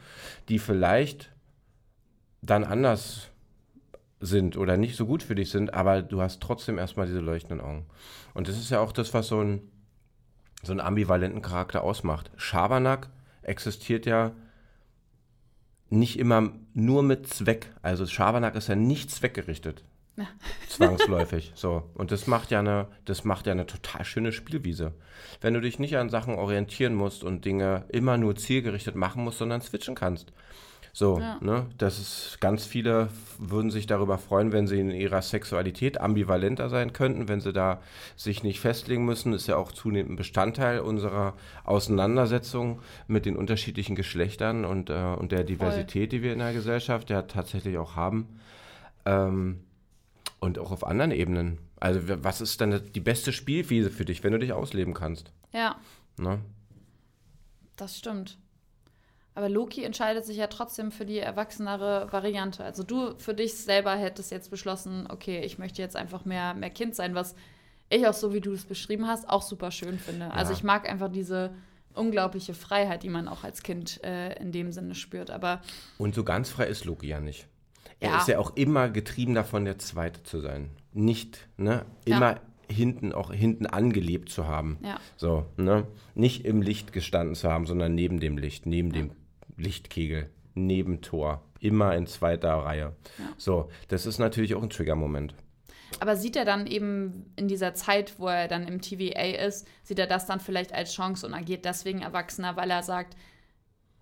die 0.49 0.59
vielleicht 0.59 1.31
dann 2.41 2.63
anders 2.63 3.29
sind 4.23 4.57
oder 4.57 4.77
nicht 4.77 4.95
so 4.95 5.05
gut 5.05 5.21
für 5.21 5.35
dich 5.35 5.51
sind, 5.51 5.73
aber 5.73 6.01
du 6.01 6.21
hast 6.21 6.41
trotzdem 6.41 6.77
erstmal 6.77 7.07
diese 7.07 7.19
leuchtenden 7.19 7.61
Augen. 7.61 7.85
Und 8.33 8.47
das 8.47 8.57
ist 8.57 8.71
ja 8.71 8.79
auch 8.79 8.91
das, 8.91 9.13
was 9.13 9.27
so, 9.27 9.41
ein, 9.41 9.61
so 10.63 10.71
einen 10.71 10.79
ambivalenten 10.79 11.41
Charakter 11.41 11.83
ausmacht. 11.83 12.31
Schabernack 12.37 13.09
existiert 13.41 14.05
ja 14.05 14.31
nicht 15.89 16.17
immer 16.17 16.51
nur 16.73 17.03
mit 17.03 17.27
Zweck. 17.27 17.67
Also 17.81 18.05
Schabernack 18.07 18.55
ist 18.55 18.69
ja 18.69 18.75
nicht 18.75 19.11
zweckgerichtet. 19.11 19.83
Ja. 20.15 20.27
Zwangsläufig. 20.69 21.51
So. 21.55 21.83
Und 21.93 22.11
das 22.11 22.27
macht 22.27 22.51
ja 22.51 22.59
eine, 22.59 22.87
das 23.05 23.23
macht 23.25 23.45
ja 23.47 23.51
eine 23.51 23.65
total 23.65 24.05
schöne 24.05 24.31
Spielwiese. 24.31 24.93
Wenn 25.41 25.53
du 25.53 25.61
dich 25.61 25.79
nicht 25.79 25.97
an 25.97 26.09
Sachen 26.09 26.35
orientieren 26.35 26.95
musst 26.95 27.23
und 27.23 27.45
Dinge 27.45 27.85
immer 27.89 28.17
nur 28.17 28.35
zielgerichtet 28.35 28.95
machen 28.95 29.23
musst, 29.23 29.39
sondern 29.39 29.61
switchen 29.61 29.95
kannst. 29.95 30.31
So, 30.95 31.17
Ja. 31.19 31.39
ne? 31.41 31.65
Das 31.79 31.97
ist 31.99 32.37
ganz 32.39 32.65
viele 32.67 33.09
würden 33.39 33.71
sich 33.71 33.87
darüber 33.87 34.19
freuen, 34.19 34.51
wenn 34.51 34.67
sie 34.67 34.79
in 34.79 34.91
ihrer 34.91 35.23
Sexualität 35.23 35.99
ambivalenter 35.99 36.69
sein 36.69 36.93
könnten, 36.93 37.27
wenn 37.27 37.41
sie 37.41 37.51
da 37.51 37.81
sich 38.15 38.43
nicht 38.43 38.59
festlegen 38.59 39.03
müssen. 39.03 39.33
Ist 39.33 39.47
ja 39.47 39.57
auch 39.57 39.71
zunehmend 39.71 40.11
ein 40.11 40.15
Bestandteil 40.17 40.79
unserer 40.81 41.33
Auseinandersetzung 41.63 42.79
mit 43.07 43.25
den 43.25 43.35
unterschiedlichen 43.35 43.95
Geschlechtern 43.95 44.65
und, 44.65 44.91
äh, 44.91 45.15
und 45.17 45.31
der 45.31 45.43
Diversität, 45.43 46.11
die 46.11 46.21
wir 46.21 46.31
in 46.31 46.39
der 46.39 46.53
Gesellschaft 46.53 47.09
ja 47.09 47.23
tatsächlich 47.23 47.79
auch 47.79 47.95
haben. 47.95 48.39
Ähm, 49.05 49.61
und 50.39 50.59
auch 50.59 50.71
auf 50.71 50.85
anderen 50.85 51.11
Ebenen. 51.11 51.57
Also, 51.79 52.01
was 52.05 52.39
ist 52.39 52.61
dann 52.61 52.81
die 52.93 52.99
beste 52.99 53.33
Spielwiese 53.33 53.89
für 53.89 54.05
dich, 54.05 54.23
wenn 54.23 54.33
du 54.33 54.39
dich 54.39 54.53
ausleben 54.53 54.93
kannst? 54.93 55.31
Ja, 55.51 55.75
Ne? 56.17 56.39
das 57.77 57.97
stimmt. 57.97 58.37
Aber 59.35 59.49
Loki 59.49 59.83
entscheidet 59.83 60.25
sich 60.25 60.37
ja 60.37 60.47
trotzdem 60.47 60.91
für 60.91 61.05
die 61.05 61.17
erwachsenere 61.19 62.07
Variante. 62.11 62.63
Also 62.63 62.83
du 62.83 63.15
für 63.17 63.33
dich 63.33 63.55
selber 63.55 63.95
hättest 63.95 64.31
jetzt 64.31 64.51
beschlossen, 64.51 65.07
okay, 65.09 65.41
ich 65.41 65.57
möchte 65.57 65.81
jetzt 65.81 65.95
einfach 65.95 66.23
mehr, 66.25 66.53
mehr 66.53 66.69
Kind 66.69 66.93
sein, 66.95 67.15
was 67.15 67.35
ich 67.89 68.05
auch 68.07 68.13
so, 68.13 68.33
wie 68.33 68.41
du 68.41 68.53
es 68.53 68.65
beschrieben 68.65 69.07
hast, 69.07 69.27
auch 69.29 69.41
super 69.41 69.71
schön 69.71 69.97
finde. 69.99 70.31
Also 70.31 70.51
Ja. 70.51 70.57
ich 70.57 70.63
mag 70.63 70.87
einfach 70.89 71.09
diese 71.11 71.51
unglaubliche 71.95 72.53
Freiheit, 72.53 73.03
die 73.03 73.09
man 73.09 73.27
auch 73.27 73.43
als 73.43 73.63
Kind 73.63 74.03
äh, 74.03 74.33
in 74.39 74.51
dem 74.51 74.71
Sinne 74.71 74.95
spürt. 74.95 75.29
Aber 75.31 75.61
Und 75.97 76.15
so 76.15 76.23
ganz 76.23 76.49
frei 76.49 76.65
ist 76.67 76.85
Loki 76.85 77.07
ja 77.07 77.19
nicht. 77.19 77.47
Er 77.99 78.11
Ja. 78.11 78.17
ist 78.17 78.27
ja 78.27 78.39
auch 78.39 78.55
immer 78.55 78.89
getrieben 78.89 79.33
davon, 79.35 79.65
der 79.65 79.77
Zweite 79.79 80.21
zu 80.23 80.39
sein. 80.41 80.69
Nicht, 80.91 81.47
ne? 81.57 81.85
Immer 82.05 82.39
hinten, 82.69 83.13
auch 83.13 83.31
hinten 83.31 83.65
angelebt 83.67 84.29
zu 84.29 84.47
haben. 84.47 84.77
ja, 84.83 84.99
So, 85.17 85.45
ne? 85.57 85.85
Nicht 86.15 86.45
im 86.45 86.61
Licht 86.61 86.93
gestanden 86.93 87.35
zu 87.35 87.49
haben, 87.51 87.65
sondern 87.65 87.93
neben 87.95 88.19
dem 88.19 88.37
Licht, 88.37 88.65
neben 88.65 88.91
dem 88.91 89.11
Lichtkegel, 89.57 90.29
neben 90.53 91.01
Tor. 91.01 91.43
Immer 91.59 91.95
in 91.95 92.07
zweiter 92.07 92.53
Reihe. 92.53 92.95
Ja. 93.17 93.25
So, 93.37 93.69
das 93.87 94.05
ist 94.05 94.19
natürlich 94.19 94.55
auch 94.55 94.63
ein 94.63 94.69
Triggermoment. 94.69 95.35
Aber 95.99 96.15
sieht 96.15 96.35
er 96.35 96.45
dann 96.45 96.67
eben 96.67 97.31
in 97.35 97.47
dieser 97.47 97.73
Zeit, 97.73 98.19
wo 98.19 98.27
er 98.27 98.47
dann 98.47 98.67
im 98.67 98.81
TVA 98.81 99.45
ist, 99.45 99.67
sieht 99.83 99.99
er 99.99 100.07
das 100.07 100.25
dann 100.25 100.39
vielleicht 100.39 100.73
als 100.73 100.93
Chance 100.93 101.25
und 101.25 101.33
agiert 101.33 101.65
deswegen 101.65 102.01
erwachsener, 102.01 102.55
weil 102.55 102.69
er 102.69 102.83
sagt, 102.83 103.15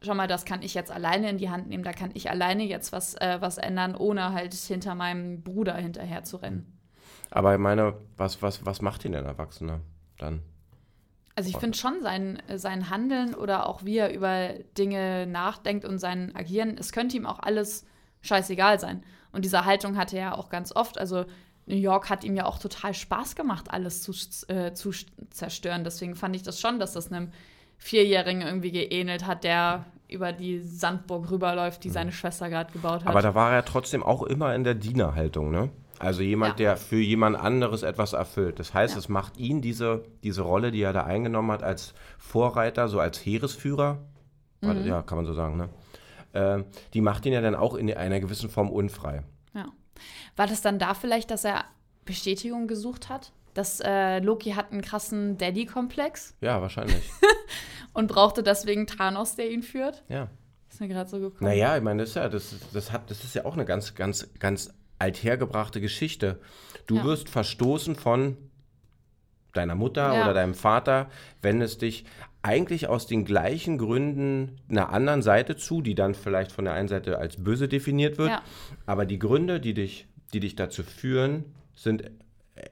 schau 0.02 0.16
mal, 0.16 0.28
das 0.28 0.46
kann 0.46 0.62
ich 0.62 0.74
jetzt 0.74 0.92
alleine 0.92 1.30
in 1.30 1.38
die 1.38 1.50
Hand 1.50 1.68
nehmen, 1.68 1.84
da 1.84 1.94
kann 1.94 2.12
ich 2.14 2.30
alleine 2.30 2.64
jetzt 2.64 2.92
was, 2.92 3.16
äh, 3.16 3.38
was 3.40 3.58
ändern, 3.58 3.96
ohne 3.96 4.34
halt 4.34 4.54
hinter 4.54 4.96
meinem 4.96 5.44
Bruder 5.44 5.76
hinterher 5.76 6.24
zu 6.24 6.38
rennen. 6.38 6.78
Aber 7.30 7.54
ich 7.54 7.60
meine, 7.60 7.96
was, 8.18 8.42
was, 8.42 8.66
was 8.66 8.82
macht 8.82 9.06
ihn 9.06 9.14
denn 9.14 9.26
Erwachsener 9.26 9.82
dann? 10.18 10.42
Also 11.42 11.50
ich 11.50 11.58
finde 11.58 11.76
schon 11.76 12.04
sein, 12.04 12.40
sein 12.56 12.92
Handeln 12.92 13.34
oder 13.34 13.66
auch 13.68 13.84
wie 13.84 13.98
er 13.98 14.14
über 14.14 14.50
Dinge 14.78 15.26
nachdenkt 15.26 15.86
und 15.86 15.98
sein 15.98 16.36
Agieren, 16.36 16.78
es 16.78 16.92
könnte 16.92 17.18
ihm 17.18 17.26
auch 17.26 17.40
alles 17.40 17.84
scheißegal 18.22 18.80
sein. 18.80 19.02
Und 19.32 19.44
diese 19.44 19.66
Haltung 19.66 19.98
hatte 19.98 20.18
er 20.18 20.22
ja 20.22 20.36
auch 20.36 20.50
ganz 20.50 20.72
oft. 20.72 21.00
Also 21.00 21.26
New 21.66 21.78
York 21.78 22.12
hat 22.12 22.24
ihm 22.24 22.36
ja 22.36 22.46
auch 22.46 22.60
total 22.60 22.94
Spaß 22.94 23.36
gemacht, 23.36 23.72
alles 23.72 24.04
zu, 24.04 24.12
äh, 24.50 24.74
zu 24.74 24.92
zerstören. 25.32 25.84
Deswegen 25.84 26.14
fand 26.16 26.36
ich 26.36 26.44
das 26.44 26.60
schon, 26.62 26.78
dass 26.78 26.94
das 26.94 27.12
einem 27.12 27.32
Vierjährigen 27.80 28.44
irgendwie 28.44 28.72
geähnelt 28.72 29.26
hat, 29.26 29.44
der 29.44 29.86
über 30.10 30.34
die 30.34 30.60
Sandburg 30.60 31.32
rüberläuft, 31.32 31.84
die 31.84 31.88
Mhm. 31.90 31.94
seine 31.94 32.12
Schwester 32.12 32.50
gerade 32.52 32.72
gebaut 32.72 33.04
hat. 33.04 33.08
Aber 33.08 33.24
da 33.24 33.34
war 33.34 33.52
er 33.52 33.66
trotzdem 33.66 34.04
auch 34.04 34.22
immer 34.22 34.54
in 34.54 34.64
der 34.64 34.76
Dienerhaltung, 34.76 35.50
ne? 35.50 35.72
Also 36.02 36.22
jemand, 36.22 36.54
Ja. 36.60 36.66
der 36.74 36.78
für 36.78 37.00
jemand 37.00 37.36
anderes 37.38 37.84
etwas 37.84 38.14
erfüllt. 38.14 38.60
Das 38.60 38.74
heißt, 38.74 38.94
Ja. 38.96 39.00
es 39.00 39.10
macht 39.10 39.38
ihn 39.38 39.62
diese, 39.62 40.04
diese 40.24 40.42
Rolle, 40.42 40.72
die 40.72 40.82
er 40.82 40.94
da 40.94 41.04
eingenommen 41.04 41.52
hat, 41.52 41.64
als 41.64 41.94
Vorreiter, 42.18 42.88
so 42.88 43.00
als 43.00 43.24
Heeresführer, 43.26 44.00
Mhm. 44.62 44.86
ja, 44.86 45.02
kann 45.02 45.18
man 45.18 45.26
so 45.26 45.34
sagen, 45.34 45.58
ne? 45.58 45.70
Äh, 46.34 46.64
die 46.94 47.02
macht 47.02 47.26
ihn 47.26 47.34
ja 47.34 47.42
dann 47.42 47.56
auch 47.56 47.76
in 47.76 47.92
einer 47.94 48.20
gewissen 48.20 48.50
Form 48.50 48.70
unfrei. 48.70 49.24
Ja. 49.54 49.66
War 50.36 50.48
das 50.48 50.62
dann 50.62 50.80
da 50.80 50.94
vielleicht, 50.94 51.30
dass 51.32 51.44
er 51.44 51.66
Bestätigung 52.06 52.68
gesucht 52.68 53.10
hat? 53.10 53.32
Dass 53.54 53.82
äh, 53.84 54.20
Loki 54.20 54.52
hat 54.52 54.72
einen 54.72 54.82
krassen 54.82 55.38
Daddy-Komplex 55.38 56.36
Ja, 56.42 56.62
wahrscheinlich. 56.62 57.04
und 57.94 58.08
brauchte 58.08 58.44
deswegen 58.44 58.88
Thanos, 58.88 59.36
der 59.36 59.52
ihn 59.52 59.62
führt? 59.64 60.04
ja. 60.10 60.28
Ist 60.70 60.80
mir 60.80 60.88
gerade 60.88 61.10
so 61.10 61.20
gekommen. 61.20 61.50
Naja, 61.50 61.76
ich 61.76 61.84
meine, 61.84 62.02
das 62.04 62.12
ist 62.12 62.16
ja, 62.16 62.30
das, 62.30 62.56
das, 62.72 62.94
hat, 62.94 63.12
das 63.12 63.26
ist 63.26 63.36
ja 63.36 63.44
auch 63.44 63.56
eine 63.56 63.66
ganz, 63.66 63.94
ganz, 63.94 64.30
ganz 64.40 64.74
althergebrachte 65.02 65.82
Geschichte. 65.82 66.40
Du 66.88 66.98
Ja. 66.98 67.04
wirst 67.04 67.28
verstoßen 67.30 67.96
von 67.96 68.38
deiner 69.54 69.76
Mutter 69.76 70.14
Ja. 70.14 70.24
oder 70.24 70.34
deinem 70.34 70.54
Vater, 70.54 71.10
wenn 71.42 71.62
es 71.62 71.78
dich 71.78 72.06
eigentlich 72.42 72.88
aus 72.88 73.06
den 73.06 73.26
gleichen 73.26 73.78
Gründen 73.78 74.58
einer 74.70 74.92
anderen 74.92 75.22
Seite 75.22 75.58
zu, 75.58 75.82
die 75.82 75.94
dann 75.94 76.16
vielleicht 76.16 76.52
von 76.52 76.66
der 76.66 76.74
einen 76.74 76.88
Seite 76.88 77.18
als 77.20 77.36
böse 77.44 77.68
definiert 77.68 78.18
wird, 78.18 78.30
Ja. 78.30 78.42
aber 78.86 79.06
die 79.06 79.20
Gründe, 79.20 79.60
die 79.60 79.74
dich, 79.74 80.08
die 80.34 80.40
dich 80.40 80.56
dazu 80.56 80.84
führen, 80.84 81.46
sind 81.76 82.04
äh, 82.56 82.70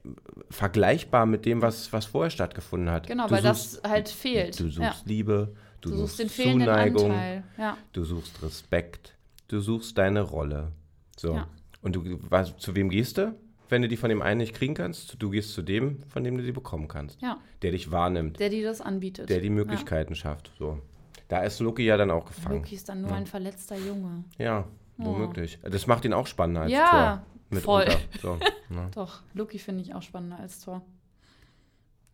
vergleichbar 0.50 1.26
mit 1.26 1.46
dem, 1.46 1.62
was, 1.62 1.92
was 1.94 2.06
vorher 2.06 2.30
stattgefunden 2.30 2.90
hat. 2.92 3.08
Genau, 3.08 3.28
Du 3.28 3.32
weil 3.36 3.42
suchst- 3.44 3.82
das 3.84 3.90
halt 3.92 4.10
fehlt. 4.10 4.60
Du 4.60 4.66
suchst 4.70 4.80
ja. 4.80 4.96
Liebe, 5.06 5.54
du, 5.82 5.90
Du 5.90 5.96
suchst 5.98 6.18
suchst 6.18 6.20
den 6.20 6.30
fehlenden 6.30 6.68
Zuneigung, 6.68 7.12
Anteil. 7.12 7.44
Ja. 7.58 7.78
du 7.94 8.04
suchst 8.04 8.42
Respekt, 8.44 9.16
du 9.48 9.60
suchst 9.62 9.98
deine 9.98 10.22
Rolle. 10.22 10.72
So. 11.18 11.34
Ja. 11.36 11.48
Und 11.82 11.96
du, 11.96 12.20
was, 12.30 12.56
zu 12.58 12.76
wem 12.76 12.90
gehst 12.90 13.18
du, 13.18 13.36
wenn 13.70 13.82
du 13.82 13.88
die 13.88 13.98
von 13.98 14.10
dem 14.10 14.22
einen 14.22 14.40
nicht 14.40 14.54
kriegen 14.56 14.74
kannst? 14.74 15.22
Du 15.22 15.30
gehst 15.30 15.54
zu 15.54 15.62
dem, 15.62 16.04
von 16.10 16.24
dem 16.24 16.38
du 16.38 16.44
sie 16.44 16.52
bekommen 16.52 16.88
kannst. 16.88 17.22
ja, 17.22 17.38
Der 17.62 17.72
dich 17.72 17.92
wahrnimmt, 17.92 18.40
der 18.40 18.50
die 18.50 18.62
das 18.62 18.82
anbietet. 18.82 19.30
der 19.30 19.40
die 19.40 19.50
Möglichkeiten 19.50 20.16
schafft. 20.16 20.52
So. 20.58 20.80
Da 21.28 21.44
ist 21.44 21.60
Loki 21.60 21.84
ja 21.86 21.96
dann 21.98 22.10
auch 22.12 22.26
gefangen. 22.26 22.58
Loki 22.58 22.76
ist 22.76 22.90
dann 22.90 23.02
nur 23.02 23.14
ein 23.14 23.28
verletzter 23.28 23.78
Junge. 23.78 24.24
Ja, 24.38 24.68
womöglich. 24.98 25.60
Das 25.62 25.86
macht 25.88 26.04
ihn 26.06 26.14
auch 26.14 26.28
spannender 26.28 26.62
als 26.62 26.72
Ja, 26.72 27.24
Thor. 27.52 27.60
voll. 27.62 27.86
Mitunter. 27.86 28.00
So, 28.22 28.40
ne? 28.74 28.90
Doch, 28.96 29.22
Loki 29.34 29.60
finde 29.60 29.82
ich 29.84 29.94
auch 29.94 30.02
spannender 30.02 30.40
als 30.40 30.60
Thor. 30.60 30.82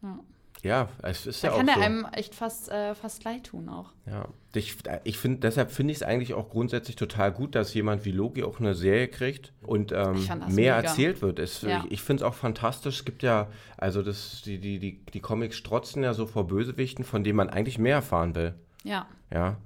Ja. 0.01 0.19
Ja, 0.63 0.89
es 1.03 1.27
ist 1.27 1.43
Da 1.43 1.49
ja 1.49 1.53
auch 1.53 1.57
kann 1.57 1.67
er 1.67 1.75
so. 1.75 1.81
einem 1.81 2.07
echt 2.13 2.33
fast, 2.33 2.69
äh, 2.71 2.95
fast 2.95 3.23
leid 3.23 3.43
tun 3.45 3.69
auch. 3.69 3.91
Ja, 4.07 4.27
ich, 4.53 4.77
ich 5.03 5.17
finde, 5.19 5.39
deshalb 5.41 5.71
finde 5.71 5.91
ich 5.91 5.97
es 5.97 6.03
eigentlich 6.03 6.33
auch 6.33 6.49
grundsätzlich 6.49 6.95
total 6.95 7.31
gut, 7.31 7.53
dass 7.53 7.73
jemand 7.73 8.03
wie 8.05 8.11
Loki 8.11 8.43
auch 8.43 8.59
eine 8.59 8.73
Serie 8.73 9.07
kriegt 9.07 9.53
und 9.61 9.91
ähm, 9.91 10.13
mehr 10.25 10.47
mega. 10.49 10.79
erzählt 10.81 11.21
wird. 11.21 11.37
Es, 11.39 11.61
Ja. 11.61 11.83
Ich, 11.85 11.91
ich 11.93 12.01
finde 12.01 12.23
es 12.23 12.27
auch 12.29 12.33
fantastisch. 12.33 12.99
Es 12.99 13.05
gibt 13.05 13.21
ja, 13.21 13.47
also 13.77 14.01
das, 14.01 14.41
die, 14.43 14.57
die, 14.57 14.79
die, 14.79 15.05
die 15.05 15.19
Comics 15.19 15.55
strotzen 15.55 16.01
ja 16.03 16.13
so 16.15 16.25
vor 16.25 16.47
Bösewichten, 16.47 17.05
von 17.05 17.23
denen 17.23 17.35
man 17.37 17.49
eigentlich 17.49 17.77
mehr 17.77 17.95
erfahren 17.97 18.33
will. 18.33 18.55
Ja, 18.83 19.05
Ja, 19.31 19.57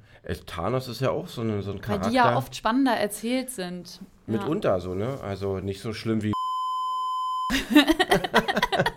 Thanos 0.45 0.87
ist 0.89 1.01
ja 1.01 1.11
auch 1.11 1.27
so, 1.27 1.41
eine, 1.41 1.61
so 1.61 1.71
ein 1.71 1.75
weil 1.77 1.81
Charakter. 1.81 2.09
die 2.09 2.15
ja 2.15 2.35
oft 2.37 2.55
spannender 2.55 2.93
erzählt 2.93 3.49
sind. 3.51 4.01
Ja. 4.27 4.33
Mitunter 4.33 4.79
so, 4.79 4.93
ne? 4.95 5.19
Also 5.23 5.59
nicht 5.59 5.81
so 5.81 5.93
schlimm 5.93 6.21
wie. 6.23 6.33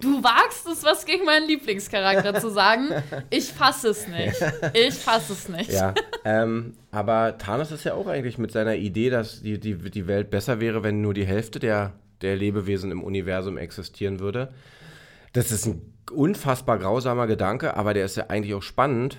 Du 0.00 0.22
wagst 0.22 0.66
es, 0.66 0.82
was 0.84 1.04
gegen 1.06 1.24
meinen 1.24 1.46
Lieblingscharakter 1.46 2.34
zu 2.40 2.50
sagen. 2.50 2.88
Ich 3.30 3.52
fasse 3.52 3.88
es 3.88 4.06
nicht. 4.08 4.36
Ich 4.72 4.94
fasse 4.94 5.32
es 5.32 5.48
nicht. 5.48 5.70
Ja, 5.72 5.94
ähm, 6.24 6.74
aber 6.90 7.38
Thanos 7.38 7.70
ist 7.72 7.84
ja 7.84 7.94
auch 7.94 8.06
eigentlich 8.06 8.38
mit 8.38 8.52
seiner 8.52 8.74
Idee, 8.76 9.10
dass 9.10 9.42
die, 9.42 9.58
die, 9.58 9.76
die 9.90 10.06
Welt 10.06 10.30
besser 10.30 10.60
wäre, 10.60 10.82
wenn 10.82 11.00
nur 11.00 11.14
die 11.14 11.26
Hälfte 11.26 11.58
der, 11.58 11.92
der 12.22 12.36
Lebewesen 12.36 12.90
im 12.90 13.02
Universum 13.02 13.58
existieren 13.58 14.20
würde. 14.20 14.52
Das 15.32 15.50
ist 15.50 15.66
ein 15.66 15.82
unfassbar 16.12 16.78
grausamer 16.78 17.26
Gedanke, 17.26 17.76
aber 17.76 17.94
der 17.94 18.04
ist 18.04 18.16
ja 18.16 18.26
eigentlich 18.28 18.54
auch 18.54 18.62
spannend, 18.62 19.16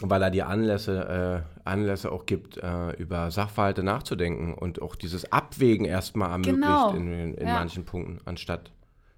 weil 0.00 0.22
er 0.22 0.30
dir 0.30 0.46
Anlässe, 0.48 1.44
äh, 1.64 1.68
Anlässe 1.68 2.10
auch 2.10 2.24
gibt, 2.24 2.56
äh, 2.56 2.92
über 2.96 3.30
Sachverhalte 3.30 3.82
nachzudenken 3.82 4.54
und 4.54 4.80
auch 4.80 4.94
dieses 4.96 5.30
Abwägen 5.32 5.84
erstmal 5.84 6.30
ermöglicht 6.30 6.56
Genau. 6.62 6.94
in, 6.94 7.12
in, 7.12 7.34
in 7.34 7.46
Ja. 7.46 7.52
manchen 7.54 7.84
Punkten, 7.84 8.20
anstatt 8.24 8.70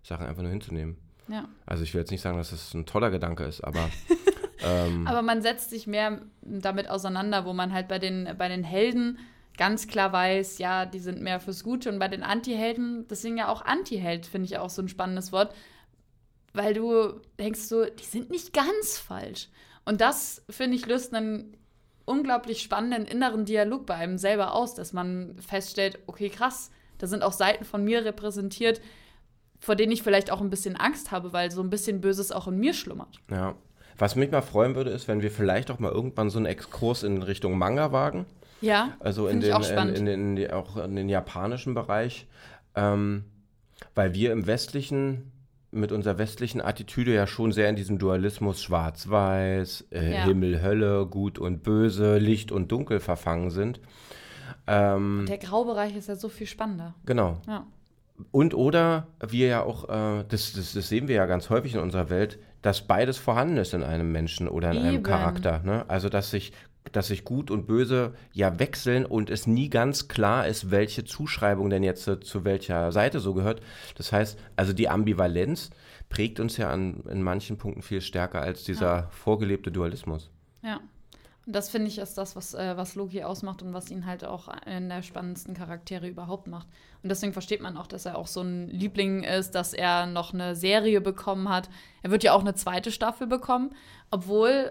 Sachen 0.03 0.27
einfach 0.27 0.43
nur 0.43 0.51
hinzunehmen. 0.51 0.97
Ja. 1.29 1.49
Also 1.67 1.85
ich 1.85 1.95
will 1.95 2.01
jetzt 2.01 2.11
nicht 2.11 2.21
sagen, 2.21 2.37
dass 2.37 2.51
das 2.51 2.75
ein 2.75 2.87
toller 2.87 3.11
Gedanke 3.11 3.45
ist, 3.45 3.63
aber 3.63 3.89
ähm, 4.65 5.07
Aber 5.07 5.23
man 5.23 5.43
setzt 5.43 5.71
sich 5.71 5.87
mehr 5.87 6.23
damit 6.43 6.89
auseinander, 6.89 7.45
wo 7.45 7.53
man 7.53 7.73
halt 7.73 7.89
bei 7.89 7.99
den, 7.99 8.29
bei 8.37 8.49
den 8.49 8.65
Helden 8.65 9.19
ganz 9.57 9.87
klar 9.87 10.13
weiß, 10.13 10.59
ja, 10.59 10.87
die 10.87 10.99
sind 10.99 11.21
mehr 11.21 11.41
fürs 11.41 11.63
Gute. 11.63 11.91
Und 11.91 11.99
bei 11.99 12.09
den 12.09 12.23
Anti-Helden, 12.23 13.07
deswegen 13.09 13.37
ja 13.37 13.49
auch 13.49 13.63
Anti-Held, 13.63 14.27
finde 14.27 14.47
ich 14.47 14.59
auch 14.59 14.71
so 14.71 14.83
ein 14.83 14.89
spannendes 14.89 15.33
Wort, 15.33 15.55
weil 16.53 16.75
du 16.75 17.21
denkst 17.39 17.61
so, 17.61 17.85
die 17.85 18.05
sind 18.05 18.31
nicht 18.31 18.53
ganz 18.53 18.99
falsch. 18.99 19.49
Und 19.85 20.01
das, 20.01 20.45
finde 20.49 20.77
ich, 20.77 20.87
löst 20.87 21.15
einen 21.15 21.57
unglaublich 22.05 22.63
spannenden 22.63 23.07
inneren 23.07 23.45
Dialog 23.45 23.87
bei 23.87 23.95
einem 23.95 24.19
selber 24.19 24.55
aus, 24.55 24.75
dass 24.75 24.93
man 24.93 25.37
feststellt, 25.39 25.99
okay, 26.07 26.29
krass, 26.31 26.71
da 26.99 27.07
sind 27.07 27.23
auch 27.23 27.33
Seiten 27.33 27.65
von 27.65 27.85
mir 27.85 28.05
repräsentiert, 28.05 28.81
vor 29.65 29.77
denen 29.77 29.93
ich 29.93 30.03
vielleicht 30.03 30.33
auch 30.33 30.41
ein 30.41 30.51
bisschen 30.51 30.75
Angst 30.77 31.13
habe, 31.13 31.33
weil 31.33 31.51
so 31.53 31.63
ein 31.63 31.71
bisschen 31.71 32.01
Böses 32.01 32.33
auch 32.33 32.49
in 32.49 32.59
mir 32.59 32.75
schlummert. 32.75 33.21
Ja. 33.31 33.55
Was 33.97 34.17
mich 34.17 34.31
mal 34.33 34.43
freuen 34.43 34.75
würde, 34.75 34.91
ist, 34.91 35.07
wenn 35.07 35.23
wir 35.23 35.31
vielleicht 35.31 35.71
auch 35.71 35.79
mal 35.79 35.93
irgendwann 35.93 36.31
so 36.31 36.39
einen 36.39 36.47
Exkurs 36.47 37.05
in 37.05 37.23
Richtung 37.23 37.57
Manga 37.57 37.93
wagen. 37.93 38.27
Ja, 38.61 38.97
Also 39.01 39.29
in 39.29 39.41
den, 39.41 39.53
in, 39.95 40.07
in, 40.09 40.37
den- 40.37 40.51
auch 40.51 40.77
in 40.77 40.97
den 40.97 41.09
japanischen 41.09 41.75
Bereich. 41.75 42.27
Ähm, 42.75 43.25
weil 43.95 44.15
wir 44.15 44.33
im 44.33 44.47
westlichen, 44.47 45.31
mit 45.71 45.93
unserer 45.93 46.19
westlichen 46.19 46.61
Attitüde 46.61 47.15
ja 47.15 47.27
schon 47.29 47.53
sehr 47.53 47.69
in 47.69 47.77
diesem 47.77 47.99
Dualismus 47.99 48.63
Schwarz-Weiß, 48.63 49.87
äh, 49.93 50.13
Ja. 50.13 50.25
Himmel, 50.25 50.61
Hölle, 50.63 51.07
Gut 51.07 51.39
und 51.39 51.63
Böse, 51.63 52.19
Licht 52.19 52.51
und 52.51 52.73
Dunkel 52.73 52.99
verfangen 52.99 53.51
sind. 53.51 53.81
Ähm, 54.67 55.27
Der 55.29 55.39
Graubereich 55.39 55.97
ist 55.97 56.09
ja 56.09 56.17
so 56.17 56.29
viel 56.29 56.47
spannender. 56.47 56.95
genau. 57.05 57.39
Ja. 57.47 57.67
Und 58.31 58.55
oder 58.55 59.09
wir 59.21 59.49
ja 59.49 59.63
auch, 59.63 59.89
äh, 59.89 60.25
das, 60.29 60.53
das, 60.53 60.73
das 60.75 60.89
sehen 60.89 61.09
wir 61.09 61.17
ja 61.17 61.27
ganz 61.27 61.51
häufig 61.51 61.75
in 61.75 61.81
unserer 61.81 62.11
Welt, 62.11 62.39
dass 62.63 62.87
beides 62.87 63.19
vorhanden 63.19 63.57
ist 63.57 63.75
in 63.75 63.83
einem 63.83 64.13
Menschen 64.13 64.49
oder 64.49 64.71
in 64.71 64.79
einem 64.79 64.95
Eben. 64.97 65.03
Charakter. 65.03 65.61
Ne? 65.65 65.85
Also 65.89 66.09
dass 66.09 66.31
sich, 66.31 66.53
dass 66.93 67.09
sich 67.09 67.25
Gut 67.25 67.51
und 67.51 67.67
Böse 67.67 68.15
ja 68.33 68.59
wechseln 68.59 69.05
und 69.05 69.31
es 69.31 69.47
nie 69.47 69.69
ganz 69.69 70.09
klar 70.09 70.47
ist, 70.47 70.71
welche 70.71 71.05
Zuschreibung 71.05 71.71
denn 71.71 71.83
jetzt 71.83 72.07
äh, 72.07 72.21
zu 72.21 72.45
welcher 72.45 72.93
Seite 72.93 73.19
so 73.21 73.35
gehört. 73.35 73.61
Das 73.97 74.13
heißt, 74.13 74.39
also 74.57 74.73
die 74.73 74.89
Ambivalenz 74.89 75.71
prägt 76.09 76.39
uns 76.39 76.57
ja 76.57 76.71
an, 76.71 77.03
in 77.11 77.23
manchen 77.23 77.57
Punkten 77.57 77.83
viel 77.83 78.01
stärker 78.01 78.41
als 78.41 78.65
dieser 78.65 79.09
vorgelebte 79.11 79.73
Dualismus. 79.73 80.31
Ja. 80.63 80.81
Und 81.45 81.57
das 81.57 81.71
finde 81.71 81.89
ich 81.89 81.99
ist 81.99 82.17
das, 82.19 82.37
was, 82.37 82.55
äh, 82.55 82.77
was 82.77 82.95
Loki 82.95 83.25
ausmacht 83.25 83.63
und 83.63 83.75
was 83.75 83.91
ihn 83.91 84.07
halt 84.07 84.25
auch 84.25 84.47
einen 84.49 84.89
der 84.89 85.03
spannendsten 85.03 85.55
Charaktere 85.55 86.07
überhaupt 86.09 86.47
macht. 86.47 86.69
Und 87.03 87.09
deswegen 87.09 87.33
versteht 87.33 87.61
man 87.61 87.77
auch, 87.77 87.89
dass 87.89 88.07
er 88.07 88.17
auch 88.17 88.29
so 88.29 88.43
ein 88.43 88.69
Liebling 88.69 89.25
ist, 89.25 89.57
dass 89.57 89.73
er 89.73 90.07
noch 90.07 90.33
eine 90.33 90.55
Serie 90.55 91.01
bekommen 91.01 91.49
hat. 91.49 91.69
Er 92.03 92.11
wird 92.13 92.23
ja 92.23 92.33
auch 92.33 92.43
eine 92.43 92.55
zweite 92.55 92.93
Staffel 92.93 93.27
bekommen, 93.27 93.71
obwohl 94.13 94.71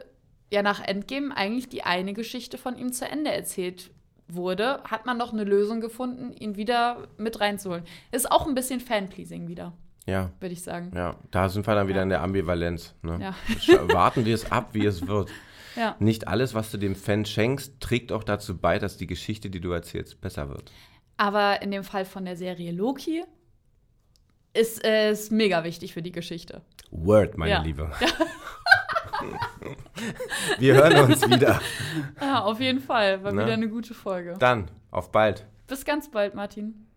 ja 0.49 0.61
nach 0.63 0.81
Endgame 0.81 1.35
eigentlich 1.35 1.67
die 1.67 1.83
eine 1.83 2.13
Geschichte 2.13 2.57
von 2.57 2.77
ihm 2.77 2.93
zu 2.93 3.05
Ende 3.05 3.31
erzählt 3.33 3.91
wurde, 4.29 4.81
hat 4.85 5.05
man 5.05 5.17
noch 5.17 5.33
eine 5.33 5.43
Lösung 5.43 5.81
gefunden, 5.81 6.31
ihn 6.31 6.55
wieder 6.55 7.07
mit 7.17 7.41
reinzuholen. 7.41 7.83
Ist 8.13 8.31
auch 8.31 8.47
ein 8.47 8.55
bisschen 8.55 8.79
Fanpleasing 8.79 9.49
wieder, 9.49 9.73
Ja. 10.05 10.31
würde 10.39 10.53
ich 10.53 10.63
sagen. 10.63 10.91
Ja, 10.95 11.15
da 11.31 11.49
sind 11.49 11.67
wir 11.67 11.75
dann 11.75 11.89
wieder 11.89 11.97
Ja. 11.97 12.03
in 12.03 12.09
der 12.09 12.21
Ambivalenz. 12.21 12.95
Ne? 13.01 13.19
Ja. 13.67 13.93
Warten 13.93 14.23
wir 14.23 14.33
es 14.35 14.49
ab, 14.49 14.69
wie 14.71 14.85
es 14.85 15.05
wird. 15.05 15.29
Ja. 15.75 15.95
Nicht 15.99 16.27
alles, 16.27 16.53
was 16.53 16.71
du 16.71 16.77
dem 16.77 16.95
Fan 16.95 17.25
schenkst, 17.25 17.79
trägt 17.79 18.11
auch 18.11 18.23
dazu 18.23 18.57
bei, 18.57 18.79
dass 18.79 18.97
die 18.97 19.07
Geschichte, 19.07 19.49
die 19.49 19.59
du 19.61 19.71
erzählst, 19.71 20.19
besser 20.21 20.49
wird. 20.49 20.71
Aber 21.17 21.61
in 21.61 21.71
dem 21.71 21.83
Fall 21.83 22.05
von 22.05 22.25
der 22.25 22.35
Serie 22.35 22.71
Loki 22.71 23.23
ist 24.53 24.83
es 24.83 25.31
mega 25.31 25.63
wichtig 25.63 25.93
für 25.93 26.01
die 26.01 26.11
Geschichte. 26.11 26.61
Word, 26.89 27.37
meine 27.37 27.51
Ja. 27.51 27.61
Liebe. 27.61 27.89
Wir 30.59 30.73
hören 30.75 31.11
uns 31.11 31.29
wieder. 31.29 31.61
Ja, 32.19 32.41
auf 32.43 32.59
jeden 32.59 32.79
Fall. 32.79 33.23
War 33.23 33.31
Ne? 33.31 33.43
wieder 33.43 33.53
eine 33.53 33.69
gute 33.69 33.93
Folge. 33.93 34.35
Dann, 34.39 34.69
auf 34.89 35.11
bald. 35.11 35.45
Bis 35.67 35.85
ganz 35.85 36.09
bald, 36.09 36.35
Martin. 36.35 36.87